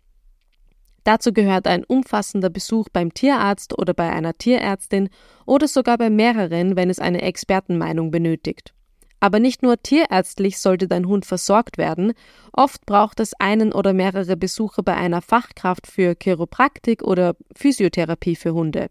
Dazu 1.04 1.32
gehört 1.32 1.66
ein 1.66 1.84
umfassender 1.84 2.50
Besuch 2.50 2.88
beim 2.92 3.12
Tierarzt 3.12 3.76
oder 3.78 3.94
bei 3.94 4.10
einer 4.10 4.34
Tierärztin 4.34 5.08
oder 5.46 5.66
sogar 5.66 5.98
bei 5.98 6.10
mehreren, 6.10 6.76
wenn 6.76 6.90
es 6.90 7.00
eine 7.00 7.22
Expertenmeinung 7.22 8.10
benötigt. 8.10 8.72
Aber 9.18 9.38
nicht 9.38 9.62
nur 9.62 9.80
tierärztlich 9.80 10.58
sollte 10.58 10.88
dein 10.88 11.06
Hund 11.06 11.26
versorgt 11.26 11.78
werden, 11.78 12.12
oft 12.52 12.84
braucht 12.86 13.20
es 13.20 13.34
einen 13.38 13.72
oder 13.72 13.92
mehrere 13.92 14.36
Besuche 14.36 14.82
bei 14.82 14.96
einer 14.96 15.22
Fachkraft 15.22 15.86
für 15.86 16.14
Chiropraktik 16.20 17.02
oder 17.02 17.36
Physiotherapie 17.54 18.36
für 18.36 18.52
Hunde. 18.52 18.88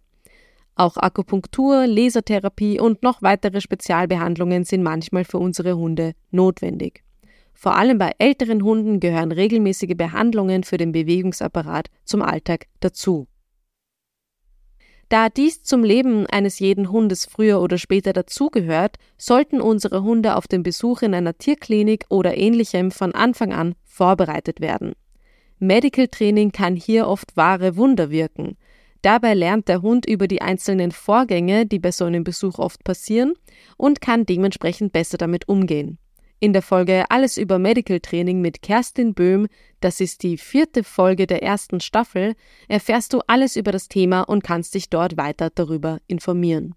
Auch 0.76 0.98
Akupunktur, 0.98 1.86
Lasertherapie 1.86 2.80
und 2.80 3.04
noch 3.04 3.22
weitere 3.22 3.62
Spezialbehandlungen 3.62 4.64
sind 4.64 4.84
manchmal 4.84 5.26
für 5.26 5.38
unsere 5.38 5.76
Hunde 5.78 6.14
notwendig. 6.32 7.04
Vor 7.54 7.76
allem 7.76 7.98
bei 7.98 8.14
älteren 8.18 8.64
Hunden 8.64 9.00
gehören 9.00 9.32
regelmäßige 9.32 9.96
Behandlungen 9.96 10.64
für 10.64 10.78
den 10.78 10.92
Bewegungsapparat 10.92 11.90
zum 12.06 12.22
Alltag 12.22 12.66
dazu. 12.80 13.28
Da 15.10 15.28
dies 15.28 15.62
zum 15.62 15.84
Leben 15.84 16.26
eines 16.28 16.60
jeden 16.60 16.90
Hundes 16.90 17.26
früher 17.26 17.62
oder 17.62 17.78
später 17.78 18.14
dazugehört, 18.14 18.96
sollten 19.18 19.60
unsere 19.60 20.04
Hunde 20.04 20.38
auf 20.38 20.48
den 20.48 20.64
Besuch 20.64 21.02
in 21.02 21.14
einer 21.14 21.38
Tierklinik 21.38 22.06
oder 22.08 22.38
ähnlichem 22.38 22.92
von 22.92 23.14
Anfang 23.14 23.52
an 23.52 23.76
vorbereitet 23.84 24.62
werden. 24.62 24.94
Medical 25.60 26.08
Training 26.08 26.54
kann 26.54 26.78
hier 26.78 27.08
oft 27.08 27.36
wahre 27.36 27.76
Wunder 27.76 28.10
wirken. 28.10 28.56
Dabei 29.02 29.34
lernt 29.34 29.68
der 29.68 29.82
Hund 29.82 30.06
über 30.06 30.28
die 30.28 30.42
einzelnen 30.42 30.92
Vorgänge, 30.92 31.66
die 31.66 31.80
bei 31.80 31.92
so 31.92 32.06
einem 32.06 32.24
Besuch 32.24 32.60
oft 32.60 32.84
passieren, 32.84 33.34
und 33.78 34.00
kann 34.02 34.26
dementsprechend 34.26 34.94
besser 34.94 35.18
damit 35.18 35.48
umgehen. 35.48 35.98
In 36.40 36.54
der 36.54 36.64
Folge 36.64 37.06
Alles 37.10 37.38
über 37.38 37.60
Medical 37.60 38.00
Training 38.00 38.42
mit 38.42 38.64
Kerstin 38.64 39.14
Böhm, 39.14 39.48
das 39.80 40.02
ist 40.02 40.24
die 40.24 40.38
vierte 40.38 40.84
Folge 40.84 41.28
der 41.28 41.44
ersten 41.44 41.80
Staffel, 41.80 42.34
erfährst 42.68 43.14
du 43.14 43.20
alles 43.28 43.56
über 43.56 43.72
das 43.72 43.88
Thema 43.88 44.22
und 44.22 44.44
kannst 44.44 44.74
dich 44.74 44.90
dort 44.90 45.18
weiter 45.18 45.52
darüber 45.54 46.00
informieren. 46.08 46.74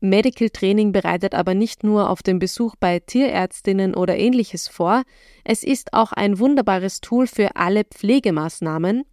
Medical 0.00 0.50
Training 0.50 0.92
bereitet 0.92 1.34
aber 1.34 1.54
nicht 1.54 1.82
nur 1.82 2.10
auf 2.10 2.22
den 2.22 2.38
Besuch 2.38 2.76
bei 2.78 3.00
Tierärztinnen 3.00 3.94
oder 3.94 4.16
ähnliches 4.16 4.68
vor, 4.68 5.02
es 5.42 5.64
ist 5.64 5.92
auch 5.92 6.12
ein 6.12 6.38
wunderbares 6.38 7.00
Tool 7.00 7.26
für 7.26 7.56
alle 7.56 7.84
Pflegemaßnahmen, 7.84 9.04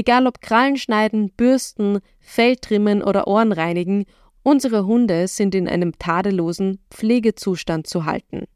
egal 0.00 0.26
ob 0.26 0.40
Krallen 0.40 0.76
schneiden, 0.76 1.30
bürsten, 1.36 2.00
Fell 2.18 2.56
trimmen 2.56 3.02
oder 3.02 3.28
Ohren 3.28 3.52
reinigen, 3.52 4.04
unsere 4.42 4.86
Hunde 4.86 5.28
sind 5.28 5.54
in 5.54 5.68
einem 5.68 5.98
tadellosen 5.98 6.80
Pflegezustand 6.90 7.86
zu 7.86 8.04
halten 8.04 8.46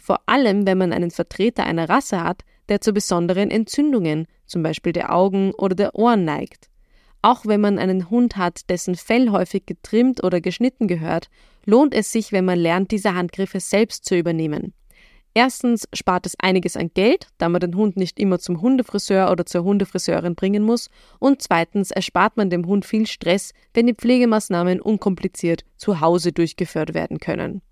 vor 0.00 0.20
allem 0.26 0.66
wenn 0.66 0.78
man 0.78 0.92
einen 0.92 1.10
Vertreter 1.10 1.64
einer 1.64 1.88
Rasse 1.88 2.24
hat, 2.24 2.42
der 2.68 2.80
zu 2.80 2.92
besonderen 2.92 3.50
Entzündungen, 3.50 4.26
zum 4.46 4.62
Beispiel 4.62 4.92
der 4.92 5.14
Augen 5.14 5.52
oder 5.52 5.76
der 5.76 5.94
Ohren 5.94 6.24
neigt. 6.24 6.68
Auch 7.22 7.44
wenn 7.44 7.60
man 7.60 7.78
einen 7.78 8.08
Hund 8.08 8.38
hat, 8.38 8.70
dessen 8.70 8.94
Fell 8.94 9.30
häufig 9.30 9.66
getrimmt 9.66 10.24
oder 10.24 10.40
geschnitten 10.40 10.88
gehört, 10.88 11.28
lohnt 11.66 11.94
es 11.94 12.10
sich, 12.10 12.32
wenn 12.32 12.46
man 12.46 12.58
lernt, 12.58 12.90
diese 12.90 13.14
Handgriffe 13.14 13.60
selbst 13.60 14.06
zu 14.06 14.16
übernehmen. 14.16 14.72
Erstens 15.32 15.88
spart 15.94 16.26
es 16.26 16.34
einiges 16.40 16.76
an 16.76 16.90
Geld, 16.92 17.28
da 17.38 17.48
man 17.48 17.60
den 17.60 17.76
Hund 17.76 17.96
nicht 17.96 18.18
immer 18.18 18.40
zum 18.40 18.60
Hundefriseur 18.60 19.30
oder 19.30 19.46
zur 19.46 19.62
Hundefriseurin 19.62 20.34
bringen 20.34 20.64
muss, 20.64 20.90
und 21.20 21.40
zweitens 21.40 21.92
erspart 21.92 22.36
man 22.36 22.50
dem 22.50 22.66
Hund 22.66 22.84
viel 22.84 23.06
Stress, 23.06 23.52
wenn 23.72 23.86
die 23.86 23.94
Pflegemaßnahmen 23.94 24.80
unkompliziert 24.80 25.64
zu 25.76 26.00
Hause 26.00 26.32
durchgeführt 26.32 26.94
werden 26.94 27.20
können. 27.20 27.62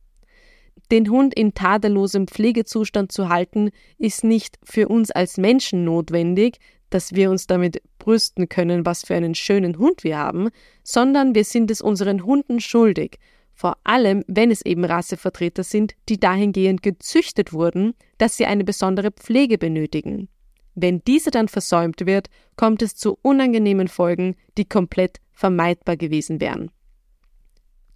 Den 0.93 1.11
Hund 1.11 1.35
in 1.35 1.53
tadellosem 1.53 2.29
Pflegezustand 2.29 3.11
zu 3.11 3.29
halten, 3.29 3.71
ist 3.99 4.23
nicht 4.23 4.59
für 4.63 4.89
uns 4.89 5.11
als 5.11 5.37
Menschen 5.37 5.85
notwendig, 5.85 6.59
dass 6.91 7.13
wir 7.13 7.31
uns 7.31 7.47
damit 7.47 7.83
brüsten 7.99 8.49
können, 8.49 8.87
was 8.87 9.05
für 9.05 9.15
einen 9.15 9.35
schönen 9.35 9.79
Hund 9.79 10.05
wir 10.05 10.17
haben, 10.17 10.49
sondern 10.85 11.35
wir 11.35 11.45
sind 11.45 11.71
es 11.71 11.81
unseren 11.83 12.25
Hunden 12.25 12.61
schuldig, 12.61 13.19
vor 13.59 13.77
allem 13.83 14.23
wenn 14.29 14.53
es 14.53 14.63
eben 14.63 14.85
Rassevertreter 14.85 15.65
sind, 15.65 15.97
die 16.09 16.21
dahingehend 16.21 16.81
gezüchtet 16.81 17.53
wurden, 17.53 17.95
dass 18.17 18.37
sie 18.37 18.47
eine 18.47 18.63
besondere 18.63 19.11
Pflege 19.11 19.59
benötigen. 19.59 20.29
Wenn 20.77 21.03
diese 21.03 21.33
dann 21.33 21.49
versäumt 21.49 22.07
wird, 22.07 22.31
kommt 22.55 22.83
es 22.83 22.95
zu 22.95 23.19
unangenehmen 23.21 23.89
Folgen, 23.89 24.37
die 24.57 24.65
komplett 24.65 25.19
vermeidbar 25.33 25.97
gewesen 25.97 26.41
wären. 26.41 26.71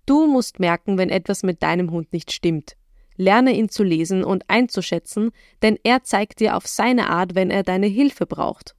Du 0.04 0.26
musst 0.26 0.58
merken, 0.58 0.98
wenn 0.98 1.10
etwas 1.10 1.44
mit 1.44 1.62
deinem 1.62 1.92
Hund 1.92 2.12
nicht 2.12 2.32
stimmt. 2.32 2.76
Lerne 3.14 3.52
ihn 3.52 3.68
zu 3.68 3.84
lesen 3.84 4.24
und 4.24 4.42
einzuschätzen, 4.48 5.30
denn 5.62 5.78
er 5.84 6.02
zeigt 6.02 6.40
dir 6.40 6.56
auf 6.56 6.66
seine 6.66 7.08
Art, 7.08 7.36
wenn 7.36 7.52
er 7.52 7.62
deine 7.62 7.86
Hilfe 7.86 8.26
braucht. 8.26 8.74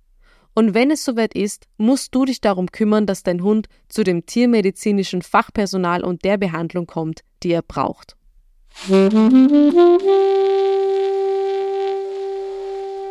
Und 0.55 0.74
wenn 0.74 0.91
es 0.91 1.03
soweit 1.03 1.33
ist, 1.33 1.67
musst 1.77 2.13
du 2.13 2.25
dich 2.25 2.39
darum 2.39 2.72
kümmern, 2.72 3.05
dass 3.05 3.24
dein 3.24 3.41
Hund 3.41 3.67
zu 3.89 4.03
dem 4.03 4.25
tiermedizinischen 4.25 5.22
Fachpersonal 5.22 6.03
und 6.03 6.24
der 6.24 6.38
Behandlung 6.38 6.86
kommt, 6.86 7.22
die 7.41 7.51
er 7.51 7.63
braucht. 7.63 8.15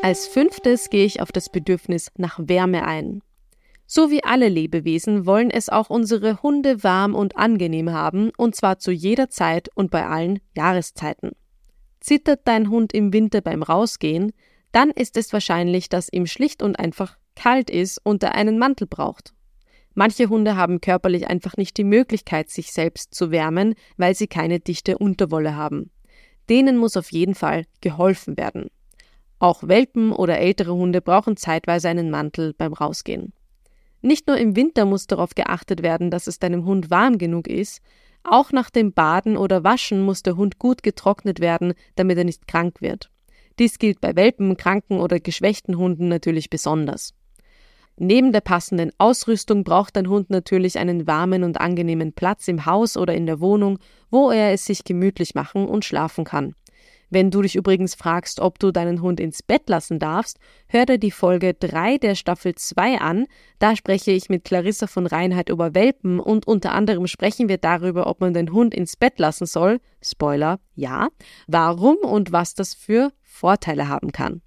Als 0.02 0.26
fünftes 0.26 0.90
gehe 0.90 1.04
ich 1.04 1.20
auf 1.20 1.32
das 1.32 1.49
Bedürfnis 1.49 2.11
nach 2.16 2.38
Wärme 2.42 2.84
ein. 2.84 3.22
So 3.87 4.11
wie 4.11 4.25
alle 4.25 4.49
Lebewesen 4.49 5.26
wollen 5.26 5.50
es 5.50 5.68
auch 5.68 5.90
unsere 5.90 6.42
Hunde 6.42 6.82
warm 6.82 7.14
und 7.14 7.37
angenehm 7.37 7.92
haben, 7.92 8.30
und 8.37 8.56
zwar 8.56 8.78
zu 8.78 8.90
jeder 8.90 9.28
Zeit 9.28 9.68
und 9.75 9.90
bei 9.90 10.06
allen 10.06 10.40
Jahreszeiten. 10.56 11.32
Zittert 12.00 12.40
dein 12.44 12.70
Hund 12.70 12.92
im 12.94 13.12
Winter 13.12 13.40
beim 13.42 13.62
Rausgehen, 13.62 14.32
dann 14.72 14.90
ist 14.90 15.16
es 15.16 15.32
wahrscheinlich, 15.32 15.88
dass 15.88 16.11
ihm 16.11 16.26
schlicht 16.26 16.62
und 16.62 16.78
einfach 16.78 17.16
kalt 17.35 17.71
ist 17.71 18.01
und 18.05 18.23
er 18.23 18.35
einen 18.35 18.59
Mantel 18.59 18.87
braucht. 18.87 19.33
Manche 19.95 20.29
Hunde 20.29 20.57
haben 20.57 20.81
körperlich 20.81 21.29
einfach 21.29 21.57
nicht 21.57 21.77
die 21.77 21.85
Möglichkeit, 21.85 22.49
sich 22.49 22.73
selbst 22.73 23.14
zu 23.14 23.31
wärmen, 23.31 23.75
weil 23.97 24.14
sie 24.14 24.27
keine 24.27 24.59
dichte 24.59 24.97
Unterwolle 24.97 25.55
haben. 25.55 25.90
Denen 26.49 26.79
muss 26.79 26.97
auf 26.97 27.12
jeden 27.12 27.35
Fall 27.35 27.64
geholfen 27.81 28.37
werden. 28.37 28.68
Auch 29.38 29.62
Welpen 29.66 30.12
oder 30.12 30.38
ältere 30.38 30.73
Hunde 30.73 31.03
brauchen 31.03 31.37
zeitweise 31.37 31.88
einen 31.88 32.11
Mantel 32.11 32.55
beim 32.55 32.73
Rausgehen. 32.73 33.33
Nicht 34.01 34.27
nur 34.27 34.37
im 34.37 34.57
Winter 34.57 34.85
muss 34.85 35.07
darauf 35.07 35.35
geachtet 35.35 35.83
werden, 35.83 36.11
dass 36.11 36.27
es 36.27 36.38
deinem 36.38 36.64
Hund 36.64 36.90
warm 36.90 37.18
genug 37.18 37.47
ist, 37.47 37.81
auch 38.25 38.53
nach 38.53 38.71
dem 38.71 38.92
Baden 38.92 39.37
oder 39.37 39.64
Waschen 39.64 40.03
muss 40.05 40.23
der 40.23 40.37
Hund 40.37 40.59
gut 40.59 40.83
getrocknet 40.83 41.40
werden, 41.40 41.75
damit 41.97 42.18
er 42.18 42.25
nicht 42.25 42.47
krank 42.47 42.81
wird. 42.81 43.11
Dies 43.59 43.79
gilt 43.79 44.01
bei 44.01 44.16
Welpen, 44.16 44.57
kranken 44.57 44.99
oder 45.01 45.21
geschwächten 45.21 45.77
Hunden 45.77 46.09
natürlich 46.09 46.49
besonders. 46.49 47.14
Neben 47.96 48.33
der 48.33 48.40
passenden 48.40 48.90
Ausrüstung 48.98 49.64
braucht 49.64 49.96
dein 49.96 50.09
Hund 50.09 50.31
natürlich 50.31 50.78
einen 50.78 51.07
warmen 51.07 51.44
und 51.44 51.61
angenehmen 51.61 52.12
Platz 52.12 52.48
im 52.48 52.66
Haus 52.66 52.96
oder 52.96 53.14
in 53.14 53.26
der 53.26 53.40
Wohnung, 53.40 53.78
wo 54.11 54.31
er 54.31 54.52
es 54.52 54.64
sich 54.64 54.85
gemütlich 54.85 55.35
machen 55.35 55.66
und 55.66 55.85
schlafen 55.85 56.24
kann. 56.24 56.55
Wenn 57.12 57.31
du 57.31 57.42
dich 57.42 57.57
übrigens 57.57 57.94
fragst, 57.94 58.40
ob 58.40 58.59
du 58.59 58.72
deinen 58.72 59.02
Hund 59.02 59.20
ins 59.20 59.42
Bett 59.42 59.68
lassen 59.68 59.98
darfst, 59.98 60.38
hör 60.66 60.87
dir 60.87 60.96
die 60.96 61.11
Folge 61.11 61.52
3 61.52 61.98
der 61.98 62.14
Staffel 62.14 62.55
2 62.55 63.02
an. 63.02 63.26
Da 63.59 63.76
spreche 63.76 64.12
ich 64.12 64.31
mit 64.31 64.44
Clarissa 64.44 64.87
von 64.87 65.07
Reinheit 65.07 65.50
über 65.50 65.74
Welpen 65.74 66.20
und 66.20 66.46
unter 66.46 66.72
anderem 66.72 67.07
sprechen 67.07 67.50
wir 67.50 67.59
darüber, 67.59 68.07
ob 68.07 68.22
man 68.22 68.33
den 68.33 68.50
Hund 68.50 68.72
ins 68.72 68.96
Bett 68.96 69.18
lassen 69.18 69.44
soll. 69.44 69.78
Spoiler, 70.00 70.59
ja. 70.74 71.09
Warum 71.46 71.98
und 71.98 72.33
was 72.33 72.55
das 72.55 72.72
für 72.72 73.12
Vorteile 73.22 73.88
haben 73.88 74.11
kann. 74.11 74.40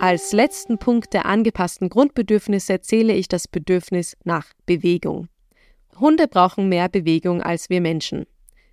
Als 0.00 0.32
letzten 0.32 0.78
Punkt 0.78 1.14
der 1.14 1.24
angepassten 1.24 1.88
Grundbedürfnisse 1.88 2.80
zähle 2.80 3.14
ich 3.14 3.28
das 3.28 3.48
Bedürfnis 3.48 4.16
nach 4.24 4.46
Bewegung. 4.66 5.28
Hunde 5.98 6.28
brauchen 6.28 6.68
mehr 6.68 6.88
Bewegung 6.88 7.42
als 7.42 7.70
wir 7.70 7.80
Menschen. 7.80 8.26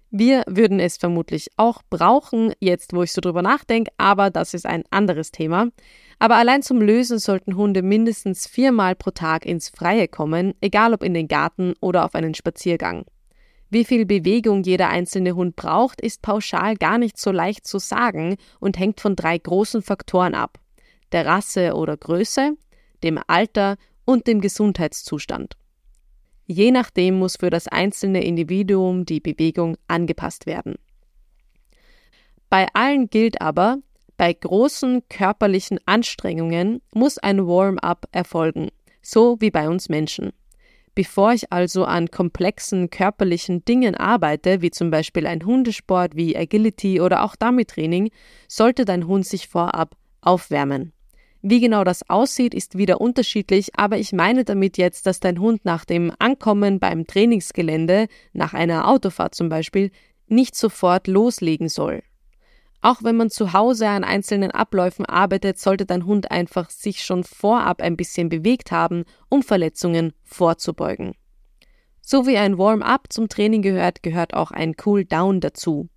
Wir 0.10 0.44
würden 0.46 0.82
es 0.82 0.98
vermutlich 0.98 1.50
auch 1.56 1.84
brauchen, 1.90 2.52
jetzt 2.60 2.94
wo 2.94 3.04
ich 3.04 3.14
so 3.14 3.22
drüber 3.22 3.42
nachdenke, 3.42 3.94
aber 3.98 4.30
das 4.30 4.54
ist 4.54 4.66
ein 4.66 4.84
anderes 4.90 5.32
Thema. 5.32 5.70
Aber 6.20 6.36
allein 6.36 6.64
zum 6.64 6.82
Lösen 6.82 7.18
sollten 7.18 7.56
Hunde 7.56 7.82
mindestens 7.82 8.46
viermal 8.46 8.96
pro 8.96 9.12
Tag 9.12 9.46
ins 9.46 9.70
Freie 9.70 10.10
kommen, 10.10 10.54
egal 10.60 10.94
ob 10.94 11.02
in 11.02 11.14
den 11.14 11.30
Garten 11.30 11.76
oder 11.80 12.04
auf 12.04 12.14
einen 12.14 12.34
Spaziergang. 12.34 13.06
Wie 13.70 13.86
viel 13.86 14.06
Bewegung 14.06 14.64
jeder 14.64 14.90
einzelne 14.90 15.34
Hund 15.34 15.56
braucht, 15.56 16.02
ist 16.02 16.22
pauschal 16.22 16.76
gar 16.76 16.98
nicht 16.98 17.18
so 17.18 17.32
leicht 17.32 17.66
zu 17.66 17.80
sagen 17.80 18.36
und 18.60 18.78
hängt 18.78 19.00
von 19.00 19.16
drei 19.16 19.38
großen 19.38 19.82
Faktoren 19.82 20.36
ab. 20.36 20.60
Der 21.12 21.26
Rasse 21.26 21.74
oder 21.74 21.97
Größe, 21.97 22.58
dem 23.04 23.19
Alter 23.28 23.78
und 24.06 24.28
dem 24.28 24.41
Gesundheitszustand. 24.41 25.58
Je 26.45 26.71
nachdem 26.71 27.19
muss 27.19 27.38
für 27.38 27.50
das 27.50 27.67
einzelne 27.67 28.24
Individuum 28.24 29.06
die 29.06 29.19
Bewegung 29.19 29.78
angepasst 29.88 30.45
werden. 30.45 30.76
Bei 32.50 32.67
allen 32.74 33.10
gilt 33.10 33.41
aber, 33.41 33.78
bei 34.17 34.34
großen 34.34 35.08
körperlichen 35.08 35.80
Anstrengungen 35.86 36.82
muss 36.93 37.17
ein 37.17 37.47
Warm-up 37.47 38.08
erfolgen, 38.12 38.69
so 39.02 39.38
wie 39.39 39.50
bei 39.50 39.69
uns 39.69 39.88
Menschen. 39.89 40.32
Bevor 40.93 41.32
ich 41.32 41.54
also 41.54 41.86
an 41.86 42.12
komplexen 42.12 42.89
körperlichen 42.89 43.63
Dingen 43.63 43.95
arbeite, 43.95 44.62
wie 44.62 44.71
zum 44.71 44.91
Beispiel 44.91 45.26
ein 45.26 45.45
Hundesport 45.45 46.15
wie 46.15 46.36
Agility 46.36 47.00
oder 47.00 47.24
auch 47.24 47.38
Dummy-Training, 47.38 48.12
sollte 48.50 48.84
dein 48.84 49.08
Hund 49.08 49.26
sich 49.26 49.47
vorab 49.47 49.95
aufwärmen. 50.19 50.91
Wie 51.42 51.60
genau 51.60 51.84
das 51.84 52.08
aussieht, 52.08 52.54
ist 52.54 52.78
wieder 52.78 53.02
unterschiedlich, 53.02 53.72
aber 53.76 53.98
ich 53.98 54.14
meine 54.14 54.44
damit 54.44 54.78
jetzt, 54.78 55.08
dass 55.08 55.20
dein 55.20 55.40
Hund 55.40 55.66
nach 55.66 55.86
dem 55.86 56.14
Ankommen 56.20 56.80
beim 56.80 57.08
Trainingsgelände, 57.08 58.08
nach 58.34 58.54
einer 58.54 58.88
Autofahrt 58.88 59.34
zum 59.34 59.50
Beispiel, 59.50 59.92
nicht 60.28 60.56
sofort 60.56 61.08
loslegen 61.08 61.68
soll. 61.68 62.04
Auch 62.82 63.04
wenn 63.04 63.16
man 63.16 63.30
zu 63.30 63.54
Hause 63.54 63.88
an 63.88 64.04
einzelnen 64.04 64.52
Abläufen 64.52 65.06
arbeitet, 65.06 65.60
sollte 65.60 65.86
dein 65.86 66.06
Hund 66.06 66.32
einfach 66.32 66.70
sich 66.70 67.04
schon 67.04 67.24
vorab 67.24 67.82
ein 67.82 67.98
bisschen 67.98 68.30
bewegt 68.30 68.72
haben, 68.72 69.04
um 69.30 69.44
Verletzungen 69.44 70.14
vorzubeugen. 70.24 71.14
So 72.02 72.26
wie 72.26 72.38
ein 72.38 72.58
Warm-up 72.58 73.08
zum 73.10 73.30
Training 73.30 73.62
gehört, 73.62 74.02
gehört 74.02 74.34
auch 74.34 74.52
ein 74.52 74.76
Cool-Down 74.84 75.42
dazu. 75.42 75.90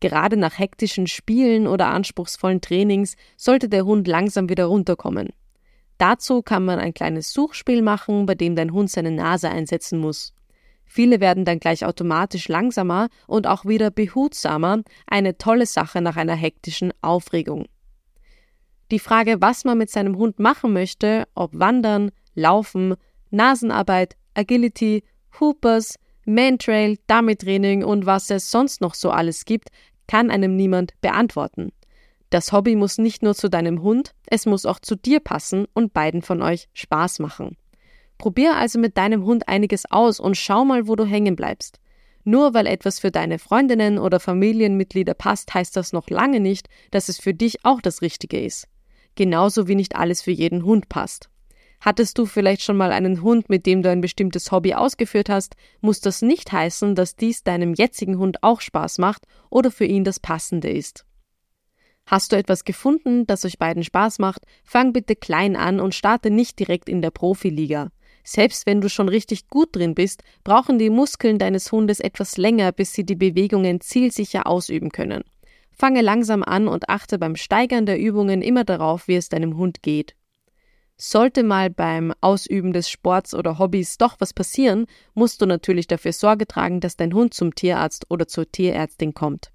Gerade 0.00 0.36
nach 0.36 0.58
hektischen 0.58 1.06
Spielen 1.06 1.66
oder 1.66 1.88
anspruchsvollen 1.88 2.60
Trainings 2.60 3.16
sollte 3.36 3.68
der 3.68 3.84
Hund 3.84 4.06
langsam 4.06 4.48
wieder 4.48 4.66
runterkommen. 4.66 5.30
Dazu 5.98 6.42
kann 6.42 6.64
man 6.64 6.78
ein 6.78 6.94
kleines 6.94 7.32
Suchspiel 7.32 7.82
machen, 7.82 8.26
bei 8.26 8.36
dem 8.36 8.54
dein 8.54 8.72
Hund 8.72 8.90
seine 8.90 9.10
Nase 9.10 9.50
einsetzen 9.50 9.98
muss. 9.98 10.32
Viele 10.84 11.20
werden 11.20 11.44
dann 11.44 11.58
gleich 11.58 11.84
automatisch 11.84 12.48
langsamer 12.48 13.08
und 13.26 13.46
auch 13.46 13.66
wieder 13.66 13.90
behutsamer, 13.90 14.82
eine 15.06 15.36
tolle 15.36 15.66
Sache 15.66 16.00
nach 16.00 16.16
einer 16.16 16.36
hektischen 16.36 16.92
Aufregung. 17.02 17.66
Die 18.90 18.98
Frage, 19.00 19.42
was 19.42 19.64
man 19.64 19.76
mit 19.76 19.90
seinem 19.90 20.16
Hund 20.16 20.38
machen 20.38 20.72
möchte, 20.72 21.28
ob 21.34 21.50
Wandern, 21.58 22.10
Laufen, 22.34 22.94
Nasenarbeit, 23.30 24.16
Agility, 24.32 25.02
Hoopers, 25.38 25.96
Mantrail, 26.24 26.98
Dummy-Training 27.06 27.84
und 27.84 28.06
was 28.06 28.30
es 28.30 28.50
sonst 28.50 28.80
noch 28.80 28.94
so 28.94 29.10
alles 29.10 29.44
gibt, 29.44 29.68
kann 30.08 30.30
einem 30.30 30.56
niemand 30.56 31.00
beantworten. 31.00 31.70
Das 32.30 32.52
Hobby 32.52 32.74
muss 32.74 32.98
nicht 32.98 33.22
nur 33.22 33.34
zu 33.34 33.48
deinem 33.48 33.82
Hund, 33.82 34.14
es 34.26 34.44
muss 34.44 34.66
auch 34.66 34.80
zu 34.80 34.96
dir 34.96 35.20
passen 35.20 35.66
und 35.72 35.94
beiden 35.94 36.22
von 36.22 36.42
euch 36.42 36.68
Spaß 36.74 37.20
machen. 37.20 37.56
Probier 38.18 38.56
also 38.56 38.80
mit 38.80 38.96
deinem 38.98 39.24
Hund 39.24 39.48
einiges 39.48 39.90
aus 39.90 40.18
und 40.18 40.36
schau 40.36 40.64
mal, 40.64 40.88
wo 40.88 40.96
du 40.96 41.06
hängen 41.06 41.36
bleibst. 41.36 41.78
Nur 42.24 42.52
weil 42.52 42.66
etwas 42.66 42.98
für 42.98 43.10
deine 43.10 43.38
Freundinnen 43.38 43.98
oder 43.98 44.20
Familienmitglieder 44.20 45.14
passt, 45.14 45.54
heißt 45.54 45.76
das 45.76 45.92
noch 45.92 46.10
lange 46.10 46.40
nicht, 46.40 46.68
dass 46.90 47.08
es 47.08 47.18
für 47.18 47.32
dich 47.32 47.64
auch 47.64 47.80
das 47.80 48.02
Richtige 48.02 48.40
ist. 48.40 48.66
Genauso 49.14 49.68
wie 49.68 49.76
nicht 49.76 49.96
alles 49.96 50.20
für 50.20 50.32
jeden 50.32 50.64
Hund 50.64 50.88
passt. 50.88 51.30
Hattest 51.80 52.18
du 52.18 52.26
vielleicht 52.26 52.62
schon 52.62 52.76
mal 52.76 52.90
einen 52.90 53.22
Hund, 53.22 53.48
mit 53.48 53.64
dem 53.64 53.82
du 53.82 53.90
ein 53.90 54.00
bestimmtes 54.00 54.50
Hobby 54.50 54.74
ausgeführt 54.74 55.28
hast, 55.28 55.54
muss 55.80 56.00
das 56.00 56.22
nicht 56.22 56.50
heißen, 56.50 56.94
dass 56.94 57.14
dies 57.14 57.44
deinem 57.44 57.74
jetzigen 57.74 58.18
Hund 58.18 58.42
auch 58.42 58.60
Spaß 58.60 58.98
macht 58.98 59.24
oder 59.48 59.70
für 59.70 59.84
ihn 59.84 60.04
das 60.04 60.18
Passende 60.18 60.70
ist. 60.70 61.04
Hast 62.06 62.32
du 62.32 62.36
etwas 62.36 62.64
gefunden, 62.64 63.26
das 63.26 63.44
euch 63.44 63.58
beiden 63.58 63.84
Spaß 63.84 64.18
macht, 64.18 64.42
fang 64.64 64.92
bitte 64.92 65.14
klein 65.14 65.56
an 65.56 65.78
und 65.78 65.94
starte 65.94 66.30
nicht 66.30 66.58
direkt 66.58 66.88
in 66.88 67.02
der 67.02 67.10
Profiliga. 67.10 67.90
Selbst 68.24 68.66
wenn 68.66 68.80
du 68.80 68.88
schon 68.88 69.08
richtig 69.08 69.48
gut 69.48 69.76
drin 69.76 69.94
bist, 69.94 70.22
brauchen 70.42 70.78
die 70.78 70.90
Muskeln 70.90 71.38
deines 71.38 71.70
Hundes 71.70 72.00
etwas 72.00 72.36
länger, 72.38 72.72
bis 72.72 72.92
sie 72.92 73.04
die 73.04 73.14
Bewegungen 73.14 73.80
zielsicher 73.80 74.46
ausüben 74.46 74.90
können. 74.90 75.22
Fange 75.70 76.02
langsam 76.02 76.42
an 76.42 76.66
und 76.66 76.88
achte 76.88 77.18
beim 77.18 77.36
Steigern 77.36 77.86
der 77.86 78.00
Übungen 78.00 78.42
immer 78.42 78.64
darauf, 78.64 79.06
wie 79.06 79.16
es 79.16 79.28
deinem 79.28 79.56
Hund 79.56 79.82
geht. 79.82 80.16
Sollte 81.00 81.44
mal 81.44 81.70
beim 81.70 82.12
Ausüben 82.20 82.72
des 82.72 82.90
Sports 82.90 83.32
oder 83.32 83.60
Hobbys 83.60 83.98
doch 83.98 84.16
was 84.18 84.34
passieren, 84.34 84.86
musst 85.14 85.40
du 85.40 85.46
natürlich 85.46 85.86
dafür 85.86 86.12
Sorge 86.12 86.44
tragen, 86.44 86.80
dass 86.80 86.96
dein 86.96 87.14
Hund 87.14 87.34
zum 87.34 87.54
Tierarzt 87.54 88.06
oder 88.10 88.26
zur 88.26 88.50
Tierärztin 88.50 89.14
kommt. 89.14 89.52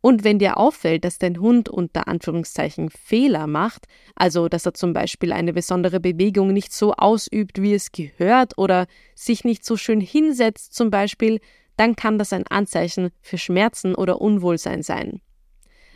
Und 0.00 0.22
wenn 0.22 0.38
dir 0.38 0.56
auffällt, 0.56 1.04
dass 1.04 1.18
dein 1.18 1.40
Hund 1.40 1.68
unter 1.68 2.06
Anführungszeichen 2.06 2.90
Fehler 2.90 3.48
macht, 3.48 3.86
also 4.14 4.48
dass 4.48 4.66
er 4.66 4.74
zum 4.74 4.92
Beispiel 4.92 5.32
eine 5.32 5.52
besondere 5.52 5.98
Bewegung 5.98 6.52
nicht 6.52 6.72
so 6.72 6.92
ausübt, 6.92 7.60
wie 7.60 7.74
es 7.74 7.90
gehört, 7.90 8.56
oder 8.56 8.86
sich 9.16 9.42
nicht 9.42 9.64
so 9.64 9.76
schön 9.76 10.00
hinsetzt 10.00 10.74
zum 10.74 10.90
Beispiel, 10.90 11.40
dann 11.76 11.96
kann 11.96 12.18
das 12.18 12.32
ein 12.32 12.46
Anzeichen 12.46 13.10
für 13.20 13.38
Schmerzen 13.38 13.96
oder 13.96 14.20
Unwohlsein 14.20 14.84
sein. 14.84 15.20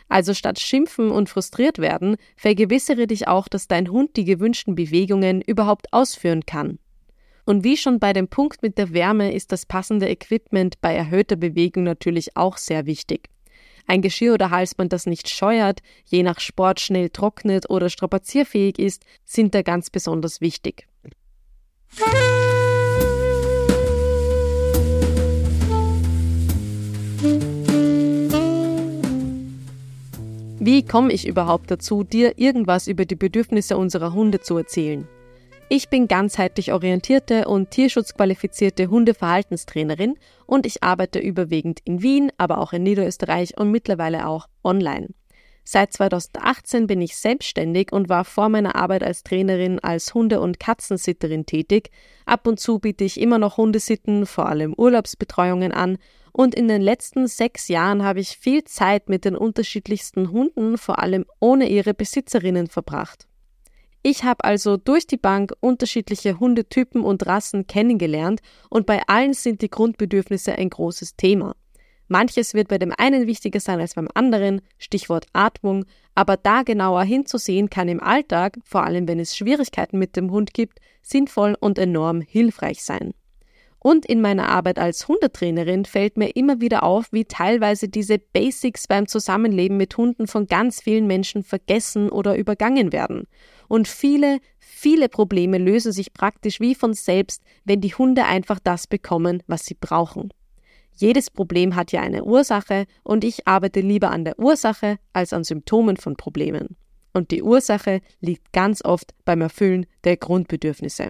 Also 0.09 0.33
statt 0.33 0.59
schimpfen 0.59 1.11
und 1.11 1.29
frustriert 1.29 1.79
werden, 1.79 2.17
vergewissere 2.35 3.07
dich 3.07 3.27
auch, 3.27 3.47
dass 3.47 3.67
dein 3.67 3.89
Hund 3.89 4.15
die 4.15 4.25
gewünschten 4.25 4.75
Bewegungen 4.75 5.41
überhaupt 5.41 5.91
ausführen 5.91 6.45
kann. 6.45 6.79
Und 7.45 7.63
wie 7.63 7.77
schon 7.77 7.99
bei 7.99 8.13
dem 8.13 8.27
Punkt 8.27 8.61
mit 8.61 8.77
der 8.77 8.93
Wärme 8.93 9.33
ist 9.33 9.51
das 9.51 9.65
passende 9.65 10.09
Equipment 10.09 10.79
bei 10.81 10.95
erhöhter 10.95 11.35
Bewegung 11.35 11.83
natürlich 11.83 12.37
auch 12.37 12.57
sehr 12.57 12.85
wichtig. 12.85 13.29
Ein 13.85 14.01
Geschirr 14.01 14.35
oder 14.35 14.49
Halsband, 14.49 14.93
das 14.93 15.05
nicht 15.05 15.29
scheuert, 15.29 15.81
je 16.05 16.23
nach 16.23 16.39
Sport 16.39 16.79
schnell 16.79 17.09
trocknet 17.09 17.69
oder 17.69 17.89
strapazierfähig 17.89 18.79
ist, 18.79 19.03
sind 19.25 19.53
da 19.53 19.61
ganz 19.61 19.89
besonders 19.89 20.39
wichtig. 20.39 20.87
Wie 30.65 30.85
komme 30.85 31.11
ich 31.11 31.27
überhaupt 31.27 31.71
dazu, 31.71 32.05
dir 32.05 32.37
irgendwas 32.37 32.87
über 32.87 33.03
die 33.03 33.17
Bedürfnisse 33.17 33.75
unserer 33.75 34.13
Hunde 34.13 34.39
zu 34.39 34.55
erzählen? 34.55 35.09
Ich 35.67 35.89
bin 35.89 36.07
ganzheitlich 36.07 36.71
orientierte 36.71 37.49
und 37.49 37.71
tierschutzqualifizierte 37.71 38.87
Hundeverhaltenstrainerin 38.87 40.15
und 40.45 40.65
ich 40.65 40.81
arbeite 40.81 41.19
überwiegend 41.19 41.81
in 41.83 42.01
Wien, 42.01 42.31
aber 42.37 42.59
auch 42.59 42.71
in 42.71 42.83
Niederösterreich 42.83 43.57
und 43.57 43.71
mittlerweile 43.71 44.25
auch 44.25 44.47
online. 44.63 45.09
Seit 45.65 45.91
2018 45.91 46.87
bin 46.87 47.01
ich 47.01 47.17
selbstständig 47.17 47.91
und 47.91 48.07
war 48.07 48.23
vor 48.23 48.47
meiner 48.47 48.75
Arbeit 48.75 49.03
als 49.03 49.23
Trainerin 49.23 49.79
als 49.79 50.13
Hunde- 50.13 50.39
und 50.39 50.61
Katzensitterin 50.61 51.45
tätig. 51.45 51.89
Ab 52.25 52.47
und 52.47 52.61
zu 52.61 52.79
biete 52.79 53.03
ich 53.03 53.19
immer 53.19 53.37
noch 53.37 53.57
Hundesitten, 53.57 54.25
vor 54.25 54.47
allem 54.47 54.73
Urlaubsbetreuungen 54.73 55.73
an 55.73 55.97
und 56.33 56.55
in 56.55 56.67
den 56.67 56.81
letzten 56.81 57.27
sechs 57.27 57.67
Jahren 57.69 58.03
habe 58.03 58.19
ich 58.19 58.37
viel 58.37 58.63
Zeit 58.63 59.07
mit 59.07 59.23
den 59.23 59.35
unterschiedlichsten 59.35 60.31
Hunden, 60.31 60.77
vor 60.77 60.99
allem 60.99 61.25
ohne 61.39 61.69
ihre 61.69 61.93
Besitzerinnen, 61.93 62.67
verbracht. 62.67 63.27
Ich 64.01 64.25
habe 64.25 64.43
also 64.43 64.75
durch 64.75 65.07
die 65.07 65.17
Bank 65.17 65.53
unterschiedliche 65.61 66.39
Hundetypen 66.39 67.03
und 67.03 67.25
Rassen 67.25 67.67
kennengelernt 67.67 68.41
und 68.69 68.85
bei 68.85 69.01
allen 69.07 69.33
sind 69.33 69.61
die 69.61 69.69
Grundbedürfnisse 69.69 70.53
ein 70.53 70.69
großes 70.69 71.15
Thema. 71.15 71.55
Manches 72.09 72.53
wird 72.53 72.67
bei 72.67 72.77
dem 72.77 72.93
einen 72.97 73.27
wichtiger 73.27 73.61
sein 73.61 73.79
als 73.79 73.95
beim 73.95 74.09
anderen, 74.13 74.61
Stichwort 74.77 75.27
Atmung, 75.31 75.85
aber 76.15 76.35
da 76.35 76.63
genauer 76.63 77.03
hinzusehen 77.03 77.69
kann 77.69 77.87
im 77.87 78.01
Alltag, 78.01 78.57
vor 78.65 78.83
allem 78.83 79.07
wenn 79.07 79.19
es 79.19 79.37
Schwierigkeiten 79.37 79.97
mit 79.99 80.17
dem 80.17 80.31
Hund 80.31 80.53
gibt, 80.53 80.79
sinnvoll 81.01 81.55
und 81.59 81.79
enorm 81.79 82.19
hilfreich 82.19 82.83
sein. 82.83 83.13
Und 83.83 84.05
in 84.05 84.21
meiner 84.21 84.47
Arbeit 84.47 84.79
als 84.79 85.09
Hundetrainerin 85.09 85.83
fällt 85.83 86.15
mir 86.15 86.37
immer 86.37 86.61
wieder 86.61 86.83
auf, 86.83 87.11
wie 87.11 87.25
teilweise 87.25 87.89
diese 87.89 88.17
Basics 88.17 88.87
beim 88.87 89.09
Zusammenleben 89.09 89.75
mit 89.75 89.97
Hunden 89.97 90.25
von 90.25 90.47
ganz 90.47 90.81
vielen 90.81 91.05
Menschen 91.05 91.43
vergessen 91.43 92.09
oder 92.09 92.37
übergangen 92.37 92.93
werden. 92.93 93.27
Und 93.67 93.89
viele, 93.89 94.39
viele 94.57 95.09
Probleme 95.09 95.57
lösen 95.57 95.91
sich 95.91 96.13
praktisch 96.13 96.61
wie 96.61 96.75
von 96.75 96.93
selbst, 96.93 97.43
wenn 97.65 97.81
die 97.81 97.93
Hunde 97.93 98.23
einfach 98.23 98.59
das 98.63 98.87
bekommen, 98.87 99.43
was 99.47 99.65
sie 99.65 99.75
brauchen. 99.75 100.29
Jedes 100.95 101.29
Problem 101.29 101.75
hat 101.75 101.91
ja 101.91 101.99
eine 101.99 102.23
Ursache 102.23 102.85
und 103.03 103.25
ich 103.25 103.49
arbeite 103.49 103.81
lieber 103.81 104.11
an 104.11 104.23
der 104.23 104.39
Ursache 104.39 104.97
als 105.11 105.33
an 105.33 105.43
Symptomen 105.43 105.97
von 105.97 106.15
Problemen. 106.15 106.77
Und 107.11 107.31
die 107.31 107.43
Ursache 107.43 107.99
liegt 108.21 108.53
ganz 108.53 108.81
oft 108.85 109.13
beim 109.25 109.41
Erfüllen 109.41 109.87
der 110.05 110.15
Grundbedürfnisse. 110.15 111.09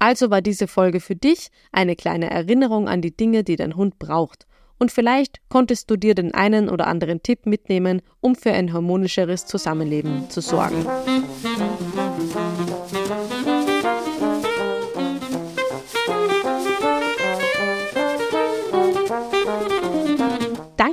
Also 0.00 0.30
war 0.30 0.40
diese 0.40 0.66
Folge 0.66 0.98
für 0.98 1.14
dich 1.14 1.50
eine 1.72 1.94
kleine 1.94 2.30
Erinnerung 2.30 2.88
an 2.88 3.02
die 3.02 3.14
Dinge, 3.14 3.44
die 3.44 3.56
dein 3.56 3.76
Hund 3.76 3.98
braucht. 3.98 4.46
Und 4.78 4.90
vielleicht 4.90 5.40
konntest 5.50 5.90
du 5.90 5.96
dir 5.96 6.14
den 6.14 6.32
einen 6.32 6.70
oder 6.70 6.86
anderen 6.86 7.22
Tipp 7.22 7.44
mitnehmen, 7.44 8.00
um 8.20 8.34
für 8.34 8.50
ein 8.50 8.72
harmonischeres 8.72 9.44
Zusammenleben 9.44 10.30
zu 10.30 10.40
sorgen. 10.40 10.86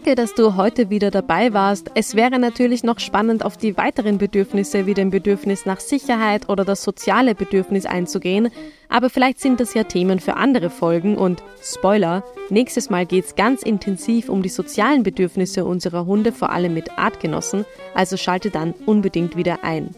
Danke, 0.07 0.21
dass 0.21 0.35
du 0.35 0.55
heute 0.55 0.89
wieder 0.89 1.11
dabei 1.11 1.51
warst. 1.51 1.91
Es 1.93 2.15
wäre 2.15 2.39
natürlich 2.39 2.81
noch 2.81 2.99
spannend, 2.99 3.43
auf 3.43 3.57
die 3.57 3.75
weiteren 3.75 4.17
Bedürfnisse 4.17 4.85
wie 4.85 4.93
dem 4.93 5.09
Bedürfnis 5.09 5.65
nach 5.65 5.81
Sicherheit 5.81 6.47
oder 6.47 6.63
das 6.63 6.81
soziale 6.81 7.35
Bedürfnis 7.35 7.85
einzugehen, 7.85 8.47
aber 8.87 9.09
vielleicht 9.09 9.41
sind 9.41 9.59
das 9.59 9.73
ja 9.73 9.83
Themen 9.83 10.19
für 10.21 10.37
andere 10.37 10.69
Folgen 10.69 11.17
und 11.17 11.43
Spoiler, 11.61 12.23
nächstes 12.49 12.89
Mal 12.89 13.05
geht 13.05 13.25
es 13.25 13.35
ganz 13.35 13.63
intensiv 13.63 14.29
um 14.29 14.41
die 14.43 14.47
sozialen 14.47 15.03
Bedürfnisse 15.03 15.65
unserer 15.65 16.05
Hunde, 16.05 16.31
vor 16.31 16.51
allem 16.51 16.73
mit 16.73 16.97
Artgenossen, 16.97 17.65
also 17.93 18.15
schalte 18.15 18.49
dann 18.49 18.73
unbedingt 18.85 19.35
wieder 19.35 19.65
ein. 19.65 19.89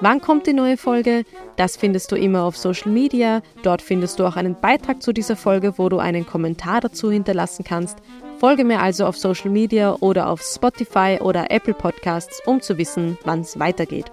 Wann 0.00 0.20
kommt 0.20 0.48
die 0.48 0.52
neue 0.52 0.76
Folge? 0.76 1.22
Das 1.54 1.76
findest 1.76 2.10
du 2.10 2.16
immer 2.16 2.42
auf 2.42 2.56
Social 2.56 2.90
Media. 2.90 3.42
Dort 3.62 3.80
findest 3.80 4.18
du 4.18 4.26
auch 4.26 4.34
einen 4.34 4.56
Beitrag 4.60 5.00
zu 5.00 5.12
dieser 5.12 5.36
Folge, 5.36 5.78
wo 5.78 5.88
du 5.88 5.98
einen 5.98 6.26
Kommentar 6.26 6.80
dazu 6.80 7.12
hinterlassen 7.12 7.64
kannst. 7.64 7.98
Folge 8.44 8.60
mir 8.62 8.82
also 8.82 9.06
auf 9.06 9.16
Social 9.16 9.48
Media 9.48 9.96
oder 10.00 10.28
auf 10.28 10.42
Spotify 10.42 11.16
oder 11.18 11.50
Apple 11.50 11.72
Podcasts, 11.72 12.42
um 12.44 12.60
zu 12.60 12.76
wissen, 12.76 13.16
wann 13.24 13.40
es 13.40 13.58
weitergeht. 13.58 14.12